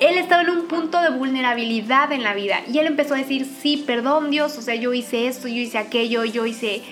Él 0.00 0.18
estaba 0.18 0.42
en 0.42 0.50
un 0.50 0.68
punto 0.68 1.00
de 1.02 1.10
vulnerabilidad 1.10 2.12
en 2.12 2.22
la 2.22 2.34
vida 2.34 2.60
y 2.70 2.78
él 2.78 2.86
empezó 2.86 3.14
a 3.14 3.18
decir, 3.18 3.44
sí, 3.44 3.82
perdón 3.86 4.30
Dios, 4.30 4.56
o 4.58 4.62
sea, 4.62 4.74
yo 4.74 4.92
hice 4.92 5.26
esto, 5.26 5.48
yo 5.48 5.56
hice 5.56 5.78
aquello, 5.78 6.24
yo 6.24 6.46
hice... 6.46 6.82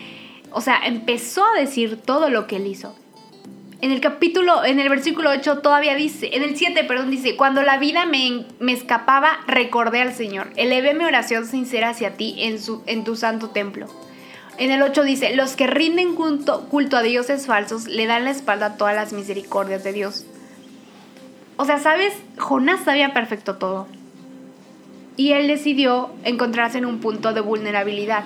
O 0.51 0.61
sea, 0.61 0.79
empezó 0.85 1.45
a 1.45 1.61
decir 1.61 2.01
todo 2.01 2.31
lo 2.31 2.47
que 2.47 2.57
él 2.57 2.67
hizo. 2.67 2.97
En 3.81 3.93
el 3.93 4.01
capítulo, 4.01 4.65
en 4.65 4.81
el 4.81 4.89
versículo 4.89 5.31
8 5.31 5.59
todavía 5.59 5.95
dice, 5.95 6.31
en 6.33 6.43
el 6.43 6.57
7, 6.57 6.83
perdón, 6.85 7.11
dice, 7.11 7.37
cuando 7.37 7.63
la 7.63 7.79
vida 7.79 8.07
me, 8.07 8.45
me 8.59 8.73
escapaba, 8.73 9.39
recordé 9.47 10.01
al 10.01 10.13
Señor, 10.13 10.51
elevé 10.57 10.95
mi 10.95 11.05
oración 11.05 11.47
sincera 11.47 11.91
hacia 11.91 12.15
ti 12.15 12.35
en, 12.39 12.61
su, 12.61 12.83
en 12.87 13.05
tu 13.05 13.15
santo 13.15 13.51
templo. 13.51 13.87
En 14.59 14.73
el 14.73 14.83
8 14.83 15.05
dice, 15.05 15.37
los 15.37 15.55
que 15.55 15.69
rinden 15.69 16.17
culto, 16.17 16.67
culto 16.69 16.97
a 16.97 17.03
dioses 17.03 17.47
falsos 17.47 17.87
le 17.87 18.07
dan 18.07 18.25
la 18.25 18.33
espalda 18.33 18.67
a 18.67 18.77
todas 18.77 18.97
las 18.97 19.13
misericordias 19.13 19.85
de 19.85 19.93
Dios. 19.93 20.27
O 21.57 21.65
sea, 21.65 21.79
¿sabes? 21.79 22.13
Jonás 22.37 22.81
sabía 22.85 23.15
perfecto 23.15 23.59
todo. 23.59 23.87
Y 25.17 25.33
él 25.33 25.47
decidió 25.47 26.11
encontrarse 26.25 26.79
en 26.79 26.87
un 26.87 26.99
punto 26.99 27.33
de 27.33 27.41
vulnerabilidad. 27.41 28.25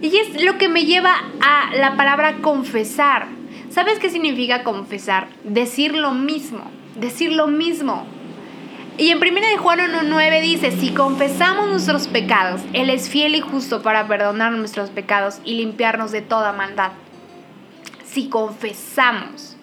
Y 0.00 0.16
es 0.16 0.42
lo 0.42 0.56
que 0.56 0.70
me 0.70 0.86
lleva 0.86 1.14
a 1.42 1.74
la 1.74 1.96
palabra 1.96 2.36
confesar. 2.40 3.39
¿Sabes 3.70 4.00
qué 4.00 4.10
significa 4.10 4.64
confesar? 4.64 5.28
Decir 5.44 5.94
lo 5.94 6.12
mismo, 6.12 6.62
decir 6.96 7.32
lo 7.32 7.46
mismo. 7.46 8.04
Y 8.98 9.10
en 9.10 9.18
1 9.18 9.32
de 9.32 9.56
Juan 9.58 9.78
1.9 9.78 10.42
dice, 10.42 10.72
si 10.72 10.90
confesamos 10.90 11.68
nuestros 11.68 12.08
pecados, 12.08 12.60
Él 12.72 12.90
es 12.90 13.08
fiel 13.08 13.36
y 13.36 13.40
justo 13.40 13.80
para 13.80 14.08
perdonar 14.08 14.52
nuestros 14.52 14.90
pecados 14.90 15.40
y 15.44 15.54
limpiarnos 15.54 16.10
de 16.10 16.20
toda 16.20 16.52
maldad. 16.52 16.90
Si 18.04 18.28
confesamos. 18.28 19.56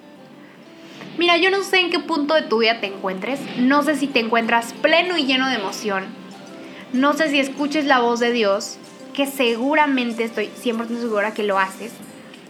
Mira, 1.18 1.36
yo 1.36 1.52
no 1.52 1.62
sé 1.64 1.82
en 1.82 1.90
qué 1.90 2.00
punto 2.00 2.34
de 2.34 2.44
tu 2.44 2.60
vida 2.60 2.80
te 2.80 2.88
encuentres, 2.88 3.42
no 3.58 3.84
sé 3.84 3.98
si 3.98 4.08
te 4.08 4.22
encuentras 4.22 4.72
pleno 4.74 5.18
y 5.18 5.26
lleno 5.26 5.50
de 5.50 5.56
emoción, 5.56 6.06
no 6.94 7.14
sé 7.14 7.30
si 7.30 7.40
escuches 7.40 7.86
la 7.86 8.00
voz 8.00 8.20
de 8.20 8.32
Dios, 8.32 8.78
que 9.14 9.26
seguramente 9.26 10.24
estoy 10.24 10.50
100% 10.64 11.02
segura 11.02 11.34
que 11.34 11.44
lo 11.44 11.58
haces, 11.58 11.92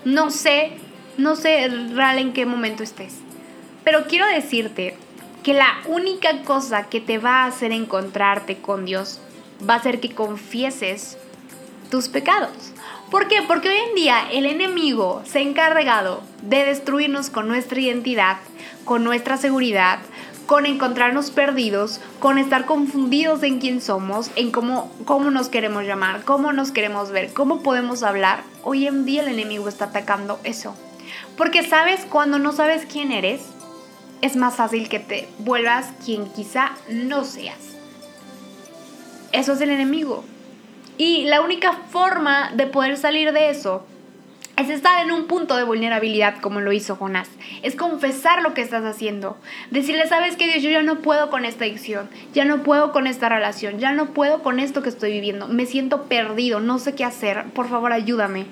no 0.03 0.31
sé, 0.31 0.73
no 1.17 1.35
sé 1.35 1.67
real 1.67 2.19
en 2.19 2.33
qué 2.33 2.45
momento 2.45 2.83
estés, 2.83 3.15
pero 3.83 4.05
quiero 4.05 4.27
decirte 4.27 4.95
que 5.43 5.53
la 5.53 5.77
única 5.87 6.41
cosa 6.43 6.83
que 6.83 7.01
te 7.01 7.17
va 7.17 7.43
a 7.43 7.45
hacer 7.45 7.71
encontrarte 7.71 8.57
con 8.57 8.85
Dios 8.85 9.19
va 9.67 9.75
a 9.75 9.81
ser 9.81 9.99
que 9.99 10.13
confieses 10.13 11.17
tus 11.89 12.09
pecados. 12.09 12.73
¿Por 13.09 13.27
qué? 13.29 13.37
Porque 13.47 13.69
hoy 13.69 13.77
en 13.89 13.95
día 13.95 14.29
el 14.31 14.45
enemigo 14.45 15.21
se 15.25 15.39
ha 15.39 15.41
encargado 15.41 16.21
de 16.41 16.65
destruirnos 16.65 17.29
con 17.29 17.47
nuestra 17.47 17.79
identidad, 17.79 18.37
con 18.83 19.05
nuestra 19.05 19.37
seguridad, 19.37 19.99
con 20.45 20.65
encontrarnos 20.65 21.31
perdidos, 21.31 22.01
con 22.19 22.37
estar 22.37 22.65
confundidos 22.65 23.43
en 23.43 23.59
quién 23.59 23.81
somos, 23.81 24.31
en 24.35 24.51
cómo, 24.51 24.91
cómo 25.05 25.31
nos 25.31 25.49
queremos 25.49 25.83
llamar, 25.83 26.23
cómo 26.23 26.51
nos 26.51 26.71
queremos 26.71 27.11
ver, 27.11 27.33
cómo 27.33 27.63
podemos 27.63 28.03
hablar. 28.03 28.43
Hoy 28.63 28.87
en 28.87 29.05
día 29.05 29.23
el 29.23 29.29
enemigo 29.29 29.69
está 29.69 29.85
atacando 29.85 30.39
eso. 30.43 30.75
Porque 31.37 31.63
sabes, 31.63 32.05
cuando 32.09 32.39
no 32.39 32.51
sabes 32.51 32.85
quién 32.91 33.11
eres, 33.11 33.41
es 34.21 34.35
más 34.35 34.55
fácil 34.55 34.89
que 34.89 34.99
te 34.99 35.27
vuelvas 35.39 35.93
quien 36.03 36.25
quizá 36.33 36.71
no 36.89 37.23
seas. 37.23 37.77
Eso 39.31 39.53
es 39.53 39.61
el 39.61 39.69
enemigo. 39.69 40.23
Y 40.97 41.25
la 41.25 41.41
única 41.41 41.73
forma 41.73 42.51
de 42.55 42.65
poder 42.65 42.97
salir 42.97 43.31
de 43.31 43.51
eso 43.51 43.85
es 44.57 44.71
estar 44.71 45.05
en 45.05 45.11
un 45.11 45.27
punto 45.27 45.55
de 45.55 45.63
vulnerabilidad 45.63 46.39
como 46.41 46.59
lo 46.59 46.71
hizo 46.71 46.95
Jonás. 46.95 47.29
Es 47.61 47.75
confesar 47.75 48.41
lo 48.41 48.55
que 48.55 48.61
estás 48.61 48.83
haciendo. 48.83 49.37
Decirle, 49.69 50.07
sabes 50.07 50.35
que 50.35 50.47
Dios, 50.47 50.63
yo 50.63 50.71
ya 50.71 50.81
no 50.81 51.03
puedo 51.03 51.29
con 51.29 51.45
esta 51.45 51.65
adicción, 51.65 52.09
ya 52.33 52.43
no 52.43 52.63
puedo 52.63 52.91
con 52.91 53.05
esta 53.05 53.29
relación, 53.29 53.77
ya 53.77 53.91
no 53.91 54.07
puedo 54.15 54.41
con 54.41 54.59
esto 54.59 54.81
que 54.81 54.89
estoy 54.89 55.11
viviendo. 55.11 55.47
Me 55.47 55.67
siento 55.67 56.05
perdido, 56.05 56.59
no 56.59 56.79
sé 56.79 56.95
qué 56.95 57.05
hacer. 57.05 57.45
Por 57.53 57.69
favor, 57.69 57.93
ayúdame. 57.93 58.47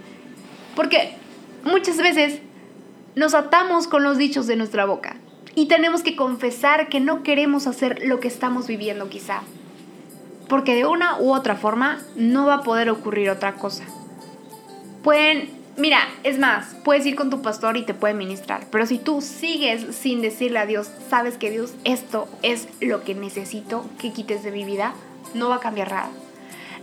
Porque 0.76 1.15
muchas 1.63 1.98
veces 1.98 2.41
nos 3.15 3.34
atamos 3.34 3.88
con 3.88 4.04
los 4.04 4.17
dichos 4.17 4.47
de 4.47 4.56
nuestra 4.56 4.86
boca 4.86 5.17
y 5.56 5.67
tenemos 5.67 6.04
que 6.04 6.15
confesar 6.15 6.89
que 6.89 6.99
no 6.99 7.23
queremos 7.23 7.67
hacer 7.67 8.01
lo 8.06 8.19
que 8.19 8.28
estamos 8.28 8.67
viviendo 8.67 9.10
quizá. 9.10 9.41
Porque 10.49 10.75
de 10.75 10.86
una 10.86 11.19
u 11.19 11.34
otra 11.34 11.56
forma 11.56 11.99
no 12.15 12.45
va 12.45 12.56
a 12.56 12.63
poder 12.63 12.89
ocurrir 12.89 13.30
otra 13.30 13.56
cosa. 13.56 13.86
Pueden 15.04 15.56
Mira, 15.78 16.08
es 16.23 16.39
más, 16.39 16.73
puedes 16.86 17.06
ir 17.06 17.17
con 17.17 17.30
tu 17.30 17.41
pastor 17.41 17.75
y 17.75 17.84
te 17.84 17.93
puede 17.93 18.13
ministrar, 18.13 18.65
pero 18.71 18.86
si 18.86 18.97
tú 18.97 19.19
sigues 19.19 19.93
sin 19.93 20.21
decirle 20.21 20.60
a 20.60 20.65
Dios, 20.65 20.89
sabes 21.10 21.38
que 21.38 21.51
Dios, 21.51 21.73
esto 21.84 22.30
es 22.43 22.69
lo 22.80 23.04
que 23.04 23.13
necesito 23.13 23.86
que 23.99 24.13
quites 24.13 24.41
de 24.43 24.51
mi 24.51 24.63
vida, 24.63 24.93
no 25.34 25.49
va 25.49 25.56
a 25.56 25.60
cambiar 25.60 25.91
nada. 25.91 26.10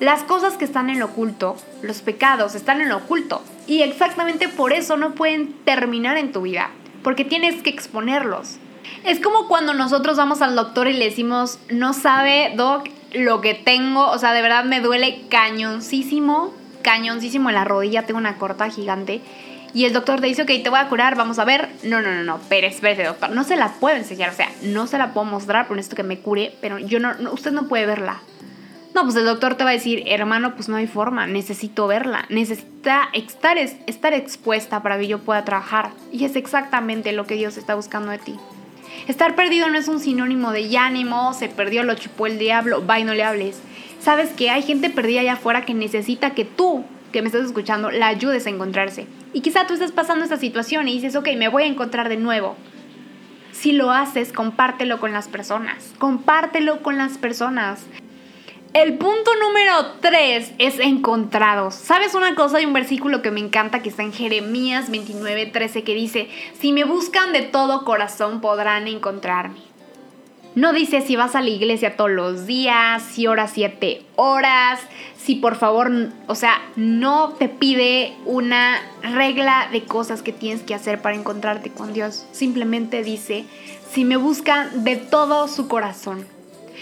Las 0.03 0.25
cosas 0.25 0.55
que 0.55 0.65
están 0.65 0.91
en 0.91 0.99
lo 0.99 1.07
oculto, 1.07 1.55
los 1.81 2.03
pecados 2.03 2.57
están 2.57 2.81
en 2.81 2.88
lo 2.88 2.97
oculto 2.97 3.41
y 3.69 3.83
exactamente 3.83 4.49
por 4.49 4.73
eso 4.73 4.97
no 4.97 5.15
pueden 5.15 5.53
terminar 5.65 6.17
en 6.17 6.33
tu 6.33 6.43
vida, 6.43 6.71
porque 7.05 7.25
tienes 7.25 7.62
que 7.62 7.71
exponerlos. 7.71 8.57
Es 9.05 9.21
como 9.21 9.47
cuando 9.47 9.75
nosotros 9.75 10.17
vamos 10.17 10.43
al 10.43 10.57
doctor 10.57 10.88
y 10.88 10.93
le 10.93 11.05
decimos, 11.05 11.61
no 11.71 11.93
sabe, 11.93 12.53
doc, 12.57 12.88
lo 13.12 13.41
que 13.41 13.55
tengo, 13.55 14.11
o 14.11 14.19
sea, 14.19 14.33
de 14.33 14.43
verdad 14.43 14.65
me 14.65 14.81
duele 14.81 15.23
cañoncísimo 15.29 16.53
cañoncísimo 16.83 17.51
en 17.51 17.55
la 17.55 17.65
rodilla, 17.65 18.03
tengo 18.03 18.19
una 18.19 18.38
corta 18.38 18.69
gigante. 18.71 19.21
Y 19.73 19.85
el 19.85 19.93
doctor 19.93 20.21
te 20.21 20.27
dice, 20.27 20.43
ok, 20.43 20.49
te 20.65 20.69
voy 20.69 20.81
a 20.81 20.88
curar, 20.88 21.15
vamos 21.15 21.38
a 21.38 21.45
ver. 21.45 21.69
No, 21.85 22.03
no, 22.03 22.12
no, 22.12 22.25
no, 22.25 22.41
pero 22.49 22.67
espérese, 22.67 23.05
doctor. 23.05 23.31
No 23.31 23.45
se 23.45 23.55
la 23.55 23.69
puedo 23.75 23.97
enseñar, 23.97 24.31
o 24.31 24.35
sea, 24.35 24.49
no 24.62 24.88
se 24.88 24.99
la 24.99 25.15
puedo 25.15 25.27
mostrar 25.27 25.69
por 25.69 25.79
esto 25.79 25.95
que 25.95 26.03
me 26.03 26.19
cure, 26.19 26.57
pero 26.61 26.81
yo 26.81 26.99
no, 26.99 27.15
usted 27.31 27.53
no 27.53 27.69
puede 27.69 27.87
verla. 27.87 28.21
No, 28.94 29.05
pues 29.05 29.16
el 29.16 29.24
doctor 29.24 29.55
te 29.55 29.64
va 29.64 29.70
a 29.70 29.74
decir, 29.74 30.02
hermano, 30.07 30.55
pues 30.55 30.68
no 30.68 30.76
hay 30.76 30.87
forma, 30.87 31.26
necesito 31.26 31.87
verla, 31.87 32.26
necesita 32.28 33.09
estar, 33.14 33.57
estar 33.57 34.12
expuesta 34.12 34.83
para 34.83 34.98
que 34.98 35.09
yo 35.09 35.18
pueda 35.20 35.44
trabajar. 35.44 35.90
Y 36.12 36.24
es 36.24 36.37
exactamente 36.37 37.12
lo 37.12 37.26
que 37.26 37.35
Dios 37.35 37.57
está 37.57 37.74
buscando 37.74 38.11
de 38.11 38.18
ti. 38.18 38.37
Estar 39.09 39.35
perdido 39.35 39.70
no 39.70 39.78
es 39.78 39.88
un 39.88 40.00
sinónimo 40.00 40.52
de 40.52 40.68
ya 40.68 40.85
ánimo, 40.85 41.33
se 41.33 41.48
perdió, 41.48 41.83
lo 41.83 41.94
chupó 41.94 42.26
el 42.26 42.38
diablo, 42.38 42.87
va 42.87 43.00
y 43.00 43.05
no 43.05 43.14
le 43.14 43.24
hables 43.24 43.62
sabes 44.02 44.31
que 44.31 44.50
hay 44.50 44.62
gente 44.62 44.90
perdida 44.90 45.20
allá 45.20 45.35
afuera 45.35 45.64
que 45.64 45.74
necesita 45.74 46.31
que 46.31 46.44
tú, 46.44 46.85
que 47.12 47.22
me 47.22 47.28
estás 47.28 47.44
escuchando, 47.44 47.90
la 47.90 48.09
ayudes 48.09 48.46
a 48.46 48.50
encontrarse. 48.50 49.07
Y 49.33 49.40
quizá 49.40 49.66
tú 49.66 49.74
estás 49.74 49.92
pasando 49.92 50.24
esta 50.24 50.37
situación 50.37 50.88
y 50.88 50.94
dices, 50.94 51.14
ok, 51.14 51.28
me 51.37 51.48
voy 51.48 51.62
a 51.62 51.66
encontrar 51.66 52.09
de 52.09 52.16
nuevo. 52.16 52.57
Si 53.52 53.72
lo 53.72 53.92
haces, 53.92 54.33
compártelo 54.33 54.98
con 54.98 55.12
las 55.12 55.28
personas. 55.28 55.94
Compártelo 55.98 56.83
con 56.83 56.98
las 56.98 57.16
personas. 57.16 57.85
El 58.75 58.97
punto 58.97 59.31
número 59.39 59.99
3 60.01 60.53
es 60.57 60.79
encontrados. 60.79 61.75
¿Sabes 61.75 62.15
una 62.15 62.35
cosa? 62.35 62.57
Hay 62.57 62.65
un 62.65 62.73
versículo 62.73 63.21
que 63.21 63.31
me 63.31 63.41
encanta 63.41 63.83
que 63.83 63.91
está 63.91 64.03
en 64.03 64.15
Jeremías 64.15 64.91
29, 64.91 65.45
13 65.45 65.85
que 65.85 65.95
dice, 65.95 66.31
si 66.59 66.73
me 66.73 66.85
buscan 66.85 67.35
de 67.35 67.43
todo 67.43 67.85
corazón 67.85 68.41
podrán 68.41 68.89
encontrarme. 68.89 69.59
No 70.55 70.73
dice 70.73 71.03
si 71.03 71.17
vas 71.17 71.35
a 71.35 71.43
la 71.43 71.51
iglesia 71.51 71.97
todos 71.97 72.13
los 72.13 72.47
días, 72.47 73.03
si 73.03 73.27
horas 73.27 73.51
siete 73.53 74.07
horas, 74.17 74.81
si 75.19 75.35
por 75.35 75.57
favor, 75.57 75.91
o 76.27 76.35
sea, 76.35 76.63
no 76.75 77.35
te 77.39 77.51
pide 77.51 78.15
una 78.25 78.81
regla 79.03 79.69
de 79.71 79.85
cosas 79.85 80.23
que 80.23 80.33
tienes 80.33 80.63
que 80.63 80.75
hacer 80.75 81.03
para 81.03 81.15
encontrarte 81.15 81.71
con 81.71 81.93
Dios. 81.93 82.27
Simplemente 82.33 83.03
dice, 83.03 83.45
si 83.91 84.07
me 84.07 84.17
buscan 84.17 84.83
de 84.83 84.97
todo 84.97 85.47
su 85.47 85.69
corazón. 85.69 86.32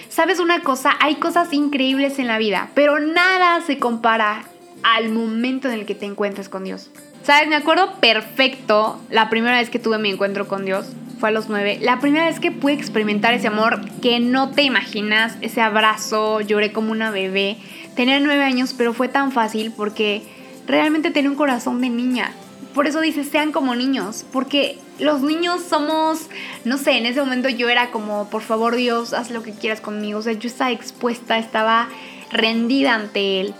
¿Sabes 0.09 0.41
una 0.41 0.61
cosa? 0.61 0.93
Hay 1.01 1.17
cosas 1.17 1.53
increíbles 1.53 2.19
en 2.19 2.27
la 2.27 2.39
vida, 2.39 2.71
pero 2.75 2.99
nada 2.99 3.61
se 3.61 3.79
compara 3.79 4.45
al 4.83 5.11
momento 5.11 5.69
en 5.69 5.75
el 5.75 5.87
que 5.87 5.95
te 5.95 6.07
encuentres 6.07 6.49
con 6.49 6.65
Dios. 6.65 6.91
¿Sabes? 7.23 7.49
Me 7.49 7.57
acuerdo 7.57 7.95
perfecto 8.01 9.01
la 9.11 9.29
primera 9.29 9.59
vez 9.59 9.69
que 9.69 9.79
tuve 9.79 9.99
mi 9.99 10.11
encuentro 10.11 10.49
con 10.49 10.65
Dios 10.65 10.87
fue 11.19 11.29
a 11.29 11.33
los 11.33 11.51
nueve, 11.51 11.79
la 11.83 12.01
primera 12.01 12.25
vez 12.25 12.41
que 12.41 12.51
pude 12.51 12.73
experimentar 12.73 13.35
ese 13.35 13.47
amor 13.47 13.81
que 14.01 14.21
no 14.21 14.53
te 14.53 14.63
imaginas, 14.63 15.37
ese 15.43 15.61
abrazo, 15.61 16.41
lloré 16.41 16.73
como 16.73 16.93
una 16.93 17.11
bebé, 17.11 17.59
Tenía 17.95 18.21
nueve 18.21 18.45
años, 18.45 18.75
pero 18.77 18.95
fue 18.95 19.09
tan 19.09 19.33
fácil 19.33 19.73
porque 19.77 20.23
realmente 20.67 21.11
tenía 21.11 21.31
un 21.31 21.37
corazón 21.37 21.81
de 21.81 21.91
niña. 21.91 22.33
Por 22.75 22.87
eso 22.87 23.01
dice, 23.01 23.25
sean 23.25 23.51
como 23.51 23.75
niños, 23.75 24.25
porque 24.33 24.79
los 25.01 25.23
niños 25.23 25.63
somos, 25.63 26.29
no 26.65 26.79
sé, 26.79 26.99
en 26.99 27.07
ese 27.07 27.21
momento 27.21 27.49
yo 27.49 27.69
era 27.69 27.91
como, 27.91 28.29
por 28.31 28.43
favor 28.43 28.77
Dios, 28.77 29.13
haz 29.13 29.31
lo 29.31 29.43
que 29.43 29.53
quieras 29.53 29.81
conmigo. 29.81 30.21
O 30.21 30.23
sea, 30.23 30.35
yo 30.35 30.49
estaba 30.49 30.71
expuesta, 30.71 31.39
estaba 31.39 31.89
rendida 32.31 32.95
ante 32.95 33.41
Él. 33.41 33.55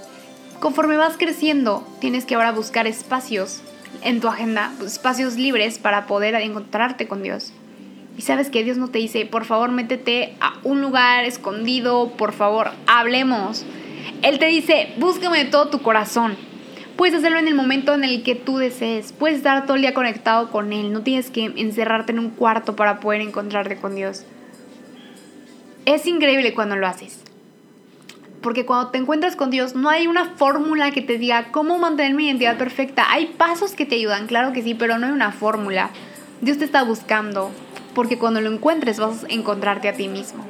Conforme 0.61 0.97
vas 0.97 1.17
creciendo, 1.17 1.87
tienes 2.01 2.25
que 2.25 2.37
ahora 2.37 2.53
buscar 2.53 2.87
espacios 2.87 3.63
en 4.03 4.21
tu 4.21 4.29
agenda, 4.29 4.73
espacios 4.85 5.37
libres 5.37 5.79
para 5.79 6.07
poder 6.07 6.35
encontrarte 6.37 7.09
con 7.09 7.23
Dios. 7.23 7.53
Y 8.17 8.23
sabes 8.23 8.51
que 8.51 8.63
Dios 8.63 8.77
no 8.77 8.89
te 8.89 8.99
dice, 8.99 9.25
por 9.27 9.45
favor, 9.45 9.71
métete 9.71 10.37
a 10.41 10.55
un 10.63 10.81
lugar 10.83 11.25
escondido, 11.25 12.13
por 12.17 12.33
favor, 12.33 12.71
hablemos. 12.87 13.65
Él 14.23 14.39
te 14.39 14.47
dice, 14.47 14.93
búscame 14.99 15.45
de 15.45 15.51
todo 15.51 15.69
tu 15.69 15.81
corazón. 15.81 16.37
Puedes 17.01 17.15
hacerlo 17.15 17.39
en 17.39 17.49
el 17.49 17.55
momento 17.55 17.95
en 17.95 18.05
el 18.05 18.23
que 18.23 18.35
tú 18.35 18.59
desees. 18.59 19.15
Puedes 19.15 19.39
estar 19.39 19.65
todo 19.65 19.77
el 19.77 19.81
día 19.81 19.95
conectado 19.95 20.51
con 20.51 20.71
Él. 20.75 20.93
No 20.93 21.01
tienes 21.01 21.31
que 21.31 21.47
encerrarte 21.57 22.13
en 22.13 22.19
un 22.19 22.29
cuarto 22.29 22.77
para 22.77 23.01
poder 23.01 23.23
encontrarte 23.23 23.79
con 23.79 23.95
Dios. 23.95 24.27
Es 25.87 26.07
increíble 26.07 26.53
cuando 26.53 26.77
lo 26.77 26.87
haces. 26.87 27.21
Porque 28.43 28.67
cuando 28.67 28.91
te 28.91 28.99
encuentras 28.99 29.35
con 29.35 29.49
Dios 29.49 29.75
no 29.75 29.89
hay 29.89 30.09
una 30.09 30.27
fórmula 30.37 30.91
que 30.91 31.01
te 31.01 31.17
diga 31.17 31.51
cómo 31.53 31.79
mantener 31.79 32.13
mi 32.13 32.27
identidad 32.27 32.59
perfecta. 32.59 33.11
Hay 33.11 33.29
pasos 33.29 33.73
que 33.73 33.87
te 33.87 33.95
ayudan, 33.95 34.27
claro 34.27 34.53
que 34.53 34.63
sí, 34.63 34.75
pero 34.75 34.99
no 34.99 35.07
hay 35.07 35.13
una 35.13 35.33
fórmula. 35.33 35.89
Dios 36.43 36.59
te 36.59 36.67
está 36.67 36.83
buscando, 36.83 37.51
porque 37.95 38.19
cuando 38.19 38.43
lo 38.43 38.53
encuentres 38.53 39.01
vas 39.01 39.25
a 39.25 39.29
encontrarte 39.29 39.89
a 39.89 39.95
ti 39.95 40.07
mismo. 40.09 40.45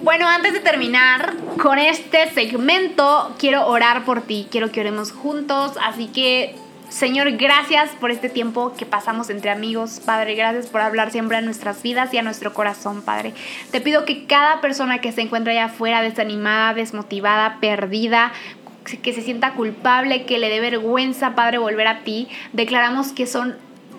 Bueno, 0.00 0.28
antes 0.28 0.52
de 0.52 0.60
terminar 0.60 1.34
con 1.60 1.78
este 1.78 2.30
segmento, 2.30 3.34
quiero 3.36 3.66
orar 3.66 4.04
por 4.04 4.22
ti, 4.22 4.46
quiero 4.48 4.70
que 4.70 4.80
oremos 4.80 5.10
juntos, 5.10 5.72
así 5.82 6.06
que 6.06 6.54
Señor, 6.88 7.32
gracias 7.32 7.90
por 8.00 8.10
este 8.10 8.30
tiempo 8.30 8.72
que 8.74 8.86
pasamos 8.86 9.28
entre 9.28 9.50
amigos, 9.50 10.00
Padre. 10.04 10.36
Gracias 10.36 10.68
por 10.68 10.80
hablar 10.80 11.10
siempre 11.10 11.36
a 11.36 11.42
nuestras 11.42 11.82
vidas 11.82 12.14
y 12.14 12.18
a 12.18 12.22
nuestro 12.22 12.54
corazón, 12.54 13.02
Padre. 13.02 13.34
Te 13.70 13.82
pido 13.82 14.06
que 14.06 14.24
cada 14.24 14.62
persona 14.62 15.00
que 15.00 15.12
se 15.12 15.20
encuentra 15.20 15.52
allá 15.52 15.66
afuera 15.66 16.00
desanimada, 16.00 16.72
desmotivada, 16.72 17.58
perdida, 17.60 18.32
que 19.02 19.12
se 19.12 19.20
sienta 19.20 19.52
culpable, 19.52 20.24
que 20.24 20.38
le 20.38 20.48
dé 20.48 20.60
vergüenza, 20.60 21.34
Padre, 21.34 21.58
volver 21.58 21.88
a 21.88 22.04
ti, 22.04 22.28
declaramos 22.54 23.12
que 23.12 23.26
son 23.26 23.56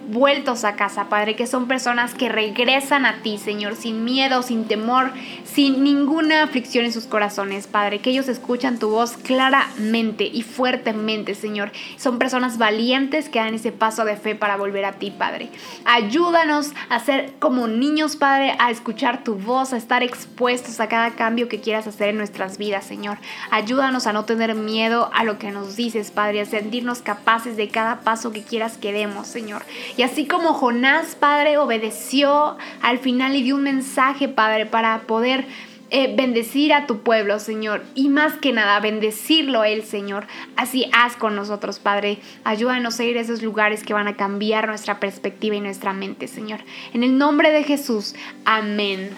vueltos 0.07 0.63
a 0.63 0.75
casa, 0.75 1.09
Padre, 1.09 1.35
que 1.35 1.47
son 1.47 1.67
personas 1.67 2.13
que 2.13 2.29
regresan 2.29 3.05
a 3.05 3.21
ti, 3.21 3.38
Señor, 3.38 3.75
sin 3.75 4.03
miedo, 4.03 4.41
sin 4.41 4.65
temor, 4.65 5.12
sin 5.43 5.83
ninguna 5.83 6.43
aflicción 6.43 6.85
en 6.85 6.93
sus 6.93 7.05
corazones, 7.05 7.67
Padre, 7.67 7.99
que 7.99 8.09
ellos 8.09 8.27
escuchan 8.27 8.79
tu 8.79 8.89
voz 8.89 9.17
claramente 9.17 10.23
y 10.25 10.41
fuertemente, 10.41 11.35
Señor. 11.35 11.71
Son 11.97 12.17
personas 12.17 12.57
valientes 12.57 13.29
que 13.29 13.39
dan 13.39 13.53
ese 13.53 13.71
paso 13.71 14.05
de 14.05 14.15
fe 14.15 14.35
para 14.35 14.57
volver 14.57 14.85
a 14.85 14.93
ti, 14.93 15.12
Padre. 15.12 15.49
Ayúdanos 15.85 16.71
a 16.89 16.99
ser 16.99 17.33
como 17.39 17.67
niños, 17.67 18.15
Padre, 18.15 18.55
a 18.59 18.71
escuchar 18.71 19.23
tu 19.23 19.35
voz, 19.35 19.73
a 19.73 19.77
estar 19.77 20.03
expuestos 20.03 20.79
a 20.79 20.88
cada 20.88 21.12
cambio 21.12 21.49
que 21.49 21.62
quieras 21.62 21.88
hacer 21.88 22.09
en 22.09 22.17
nuestras 22.17 22.57
vidas, 22.57 22.85
Señor. 22.85 23.17
Ayúdanos 23.51 24.07
a 24.07 24.13
no 24.13 24.25
tener 24.25 24.55
miedo 24.55 25.09
a 25.13 25.23
lo 25.23 25.38
que 25.38 25.51
nos 25.51 25.75
dices, 25.75 26.12
Padre, 26.12 26.41
a 26.41 26.45
sentirnos 26.45 26.99
capaces 26.99 27.57
de 27.57 27.69
cada 27.69 28.01
paso 28.01 28.31
que 28.31 28.43
quieras 28.43 28.77
que 28.77 28.91
demos, 28.91 29.27
Señor. 29.27 29.63
Y 29.99 30.03
así 30.03 30.27
como 30.27 30.53
Jonás, 30.53 31.15
Padre, 31.15 31.57
obedeció 31.57 32.55
al 32.81 32.99
final 32.99 33.35
y 33.35 33.43
dio 33.43 33.55
un 33.55 33.63
mensaje, 33.63 34.29
Padre, 34.29 34.65
para 34.65 35.01
poder 35.01 35.45
eh, 35.89 36.15
bendecir 36.15 36.71
a 36.71 36.88
tu 36.88 36.99
pueblo, 36.99 37.38
Señor, 37.38 37.83
y 37.95 38.07
más 38.07 38.38
que 38.38 38.53
nada 38.53 38.79
bendecirlo 38.79 39.65
Él, 39.65 39.83
Señor. 39.83 40.25
Así 40.55 40.89
haz 40.93 41.17
con 41.17 41.35
nosotros, 41.35 41.79
Padre. 41.79 42.19
Ayúdanos 42.45 42.97
a 42.97 43.03
ir 43.03 43.17
a 43.17 43.21
esos 43.21 43.43
lugares 43.43 43.83
que 43.83 43.93
van 43.93 44.07
a 44.07 44.15
cambiar 44.15 44.69
nuestra 44.69 45.01
perspectiva 45.01 45.57
y 45.57 45.59
nuestra 45.59 45.91
mente, 45.91 46.29
Señor. 46.29 46.62
En 46.93 47.03
el 47.03 47.17
nombre 47.17 47.51
de 47.51 47.65
Jesús, 47.65 48.15
amén. 48.45 49.09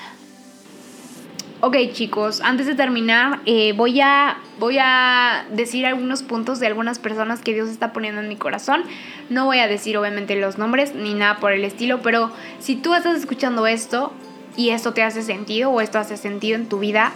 Ok 1.64 1.78
chicos, 1.94 2.42
antes 2.42 2.66
de 2.66 2.74
terminar 2.74 3.40
eh, 3.46 3.74
voy, 3.74 4.02
a, 4.02 4.40
voy 4.58 4.80
a 4.80 5.46
decir 5.52 5.86
algunos 5.86 6.24
puntos 6.24 6.60
de 6.60 6.66
algunas 6.66 6.98
personas 6.98 7.42
que 7.42 7.54
Dios 7.54 7.70
está 7.70 7.94
poniendo 7.94 8.20
en 8.20 8.28
mi 8.28 8.36
corazón. 8.36 8.82
No 9.30 9.46
voy 9.46 9.60
a 9.60 9.68
decir 9.68 9.96
obviamente 9.96 10.36
los 10.36 10.58
nombres 10.58 10.96
ni 10.96 11.14
nada 11.14 11.38
por 11.38 11.52
el 11.52 11.64
estilo, 11.64 12.02
pero 12.02 12.32
si 12.58 12.76
tú 12.76 12.96
estás 12.96 13.16
escuchando 13.16 13.68
esto 13.68 14.12
y 14.58 14.72
esto 14.72 14.94
te 14.94 15.04
hace 15.04 15.22
sentido 15.22 15.70
o 15.70 15.82
esto 15.82 16.00
hace 16.00 16.18
sentido 16.18 16.56
en 16.56 16.68
tu 16.68 16.80
vida, 16.80 17.12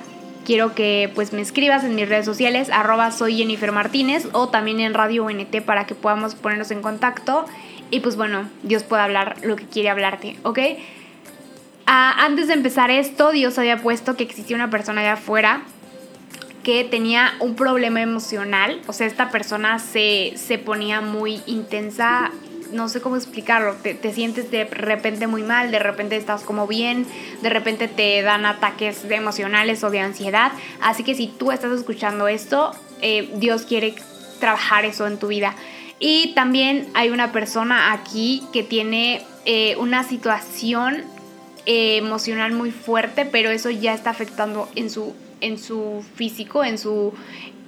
quiero 0.45 0.75
que 0.75 1.11
pues 1.15 1.33
me 1.33 1.41
escribas 1.41 1.83
en 1.83 1.95
mis 1.95 2.07
redes 2.07 2.25
sociales, 2.25 2.69
arroba 2.69 3.09
soy 3.09 3.37
Jennifer 3.37 3.71
Martínez 3.71 4.27
o 4.31 4.49
también 4.49 4.79
en 4.79 4.93
Radio 4.93 5.25
UNT 5.25 5.59
para 5.65 5.87
que 5.87 5.95
podamos 5.95 6.35
ponernos 6.35 6.69
en 6.69 6.83
contacto 6.83 7.47
y 7.89 8.01
pues 8.01 8.15
bueno, 8.15 8.47
Dios 8.61 8.83
pueda 8.83 9.05
hablar 9.05 9.37
lo 9.41 9.55
que 9.55 9.65
quiere 9.65 9.89
hablarte, 9.89 10.37
¿ok? 10.43 10.59
Ah, 11.87 12.25
antes 12.25 12.47
de 12.47 12.53
empezar 12.53 12.89
esto, 12.89 13.31
Dios 13.31 13.57
había 13.59 13.77
puesto 13.77 14.15
que 14.15 14.23
existía 14.23 14.55
una 14.55 14.69
persona 14.69 15.01
allá 15.01 15.13
afuera 15.13 15.61
que 16.63 16.83
tenía 16.83 17.35
un 17.39 17.55
problema 17.55 18.01
emocional. 18.01 18.81
O 18.87 18.93
sea, 18.93 19.05
esta 19.05 19.29
persona 19.29 19.77
se, 19.77 20.33
se 20.35 20.57
ponía 20.57 20.99
muy 20.99 21.41
intensa. 21.45 22.31
No 22.71 22.89
sé 22.89 23.01
cómo 23.01 23.15
explicarlo. 23.15 23.75
Te, 23.75 23.93
te, 23.93 24.11
sientes 24.11 24.49
de 24.49 24.65
repente 24.65 25.27
muy 25.27 25.43
mal, 25.43 25.69
de 25.69 25.77
repente 25.77 26.15
estás 26.15 26.41
como 26.41 26.65
bien, 26.65 27.05
de 27.43 27.49
repente 27.51 27.87
te 27.87 28.19
dan 28.23 28.47
ataques 28.47 29.05
emocionales 29.07 29.83
o 29.83 29.91
de 29.91 29.99
ansiedad. 29.99 30.51
Así 30.81 31.03
que 31.03 31.13
si 31.13 31.27
tú 31.27 31.51
estás 31.51 31.71
escuchando 31.71 32.27
esto, 32.27 32.71
eh, 32.99 33.29
Dios 33.35 33.61
quiere 33.61 33.93
trabajar 34.39 34.85
eso 34.85 35.05
en 35.05 35.19
tu 35.19 35.27
vida. 35.27 35.53
Y 35.99 36.33
también 36.33 36.89
hay 36.95 37.11
una 37.11 37.31
persona 37.31 37.93
aquí 37.93 38.41
que 38.51 38.63
tiene 38.63 39.23
eh, 39.45 39.75
una 39.77 40.03
situación 40.03 41.03
eh, 41.65 41.97
emocional 41.97 42.51
muy 42.53 42.71
fuerte, 42.71 43.25
pero 43.25 43.49
eso 43.49 43.69
ya 43.69 43.93
está 43.93 44.11
afectando 44.11 44.69
en 44.75 44.89
su, 44.89 45.15
en 45.41 45.57
su 45.57 46.03
físico, 46.15 46.63
en 46.63 46.77
su, 46.77 47.13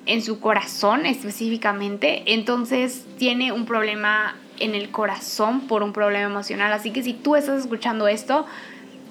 en 0.05 0.21
su 0.21 0.39
corazón 0.39 1.05
específicamente. 1.05 2.23
Entonces 2.33 3.05
tiene 3.17 3.51
un 3.51 3.65
problema 3.65 4.35
en 4.59 4.75
el 4.75 4.89
corazón 4.89 5.61
por 5.61 5.83
un 5.83 5.93
problema 5.93 6.25
emocional. 6.25 6.73
Así 6.73 6.91
que 6.91 7.03
si 7.03 7.13
tú 7.13 7.35
estás 7.35 7.61
escuchando 7.61 8.07
esto, 8.07 8.45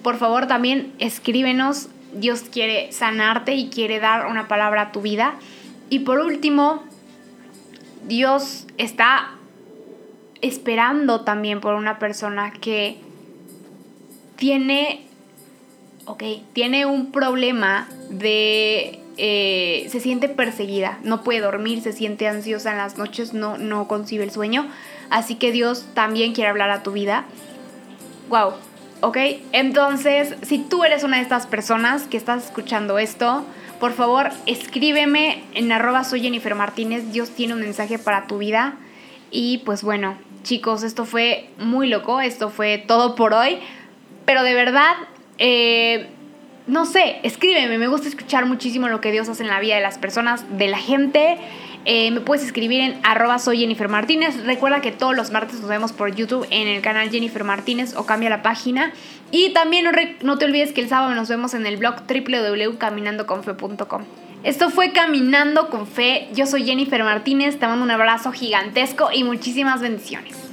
por 0.03 0.17
favor 0.17 0.47
también 0.47 0.93
escríbenos. 0.99 1.89
Dios 2.15 2.43
quiere 2.43 2.93
sanarte 2.93 3.55
y 3.55 3.69
quiere 3.69 4.01
dar 4.01 4.27
una 4.27 4.49
palabra 4.49 4.83
a 4.83 4.93
tu 4.93 5.03
vida. 5.03 5.35
Y 5.91 6.01
por 6.01 6.21
último, 6.21 6.85
Dios 8.07 8.67
está 8.79 9.33
esperando 10.43 11.23
también 11.23 11.61
por 11.61 11.75
una 11.75 11.99
persona 11.99 12.53
que 12.53 12.99
tiene, 14.37 15.07
ok, 16.07 16.23
tiene 16.53 16.87
un 16.87 17.11
problema 17.13 17.89
de, 18.11 19.01
eh, 19.17 19.87
se 19.91 20.01
siente 20.01 20.29
perseguida, 20.29 20.99
no 21.03 21.23
puede 21.25 21.41
dormir, 21.41 21.83
se 21.83 21.93
siente 21.93 22.29
ansiosa 22.29 22.73
en 22.73 22.79
las 22.79 22.99
noches, 22.99 23.33
no, 23.33 23.59
no 23.59 23.89
concibe 23.89 24.25
el 24.25 24.31
sueño. 24.31 24.67
Así 25.11 25.37
que 25.37 25.53
Dios 25.53 25.87
también 25.95 26.33
quiere 26.33 26.51
hablar 26.51 26.71
a 26.71 26.83
tu 26.83 26.93
vida. 26.93 27.25
Wow, 28.29 28.55
ok. 29.01 29.17
Entonces, 29.53 30.35
si 30.43 30.59
tú 30.59 30.85
eres 30.85 31.05
una 31.05 31.17
de 31.17 31.23
estas 31.23 31.47
personas 31.47 32.05
que 32.05 32.17
estás 32.17 32.47
escuchando 32.47 32.99
esto, 32.99 33.45
por 33.79 33.93
favor 33.93 34.31
escríbeme 34.47 35.45
en 35.55 35.71
arroba 35.71 36.03
soy 36.05 36.23
Jennifer 36.23 36.55
Martínez. 36.55 37.13
Dios 37.13 37.31
tiene 37.31 37.55
un 37.55 37.61
mensaje 37.61 37.99
para 37.99 38.27
tu 38.27 38.39
vida. 38.39 38.77
Y 39.31 39.59
pues 39.59 39.83
bueno, 39.83 40.17
chicos, 40.43 40.83
esto 40.83 41.05
fue 41.05 41.49
muy 41.59 41.89
loco. 41.89 42.21
Esto 42.21 42.51
fue 42.51 42.79
todo 42.79 43.15
por 43.15 43.33
hoy. 43.33 43.59
Pero 44.27 44.43
de 44.43 44.55
verdad, 44.55 44.95
eh, 45.39 46.09
no 46.67 46.85
sé, 46.85 47.21
escríbeme. 47.23 47.79
Me 47.79 47.89
gusta 47.89 48.09
escuchar 48.09 48.45
muchísimo 48.45 48.89
lo 48.89 49.01
que 49.01 49.13
Dios 49.13 49.29
hace 49.29 49.45
en 49.45 49.49
la 49.49 49.61
vida 49.61 49.77
de 49.77 49.81
las 49.81 49.99
personas, 49.99 50.45
de 50.59 50.69
la 50.69 50.79
gente. 50.79 51.39
Eh, 51.85 52.11
me 52.11 52.21
puedes 52.21 52.45
escribir 52.45 52.81
en 52.81 52.99
arroba 53.05 53.39
soy 53.39 53.59
Jennifer 53.59 53.89
Martínez. 53.89 54.45
Recuerda 54.45 54.81
que 54.81 54.91
todos 54.91 55.15
los 55.15 55.31
martes 55.31 55.61
nos 55.61 55.69
vemos 55.69 55.93
por 55.93 56.13
YouTube 56.13 56.45
en 56.51 56.67
el 56.67 56.83
canal 56.83 57.09
Jennifer 57.11 57.45
Martínez 57.45 57.95
o 57.95 58.05
cambia 58.05 58.29
la 58.29 58.43
página. 58.43 58.93
Y 59.31 59.51
también 59.51 59.85
no, 59.85 59.93
no 60.23 60.39
te 60.39 60.45
olvides 60.45 60.73
que 60.73 60.81
el 60.81 60.89
sábado 60.89 61.15
nos 61.15 61.29
vemos 61.29 61.55
en 61.55 61.65
el 61.65 61.77
blog 61.77 62.03
www.caminandoconfe.com. 62.09 64.03
Esto 64.43 64.71
fue 64.71 64.91
Caminando 64.93 65.71
con 65.71 65.87
Fe. 65.87 66.29
Yo 66.35 66.47
soy 66.47 66.65
Jennifer 66.65 67.03
Martínez. 67.05 67.59
Te 67.59 67.67
mando 67.67 67.85
un 67.85 67.91
abrazo 67.93 68.33
gigantesco 68.33 69.11
y 69.13 69.23
muchísimas 69.23 69.81
bendiciones. 69.81 70.46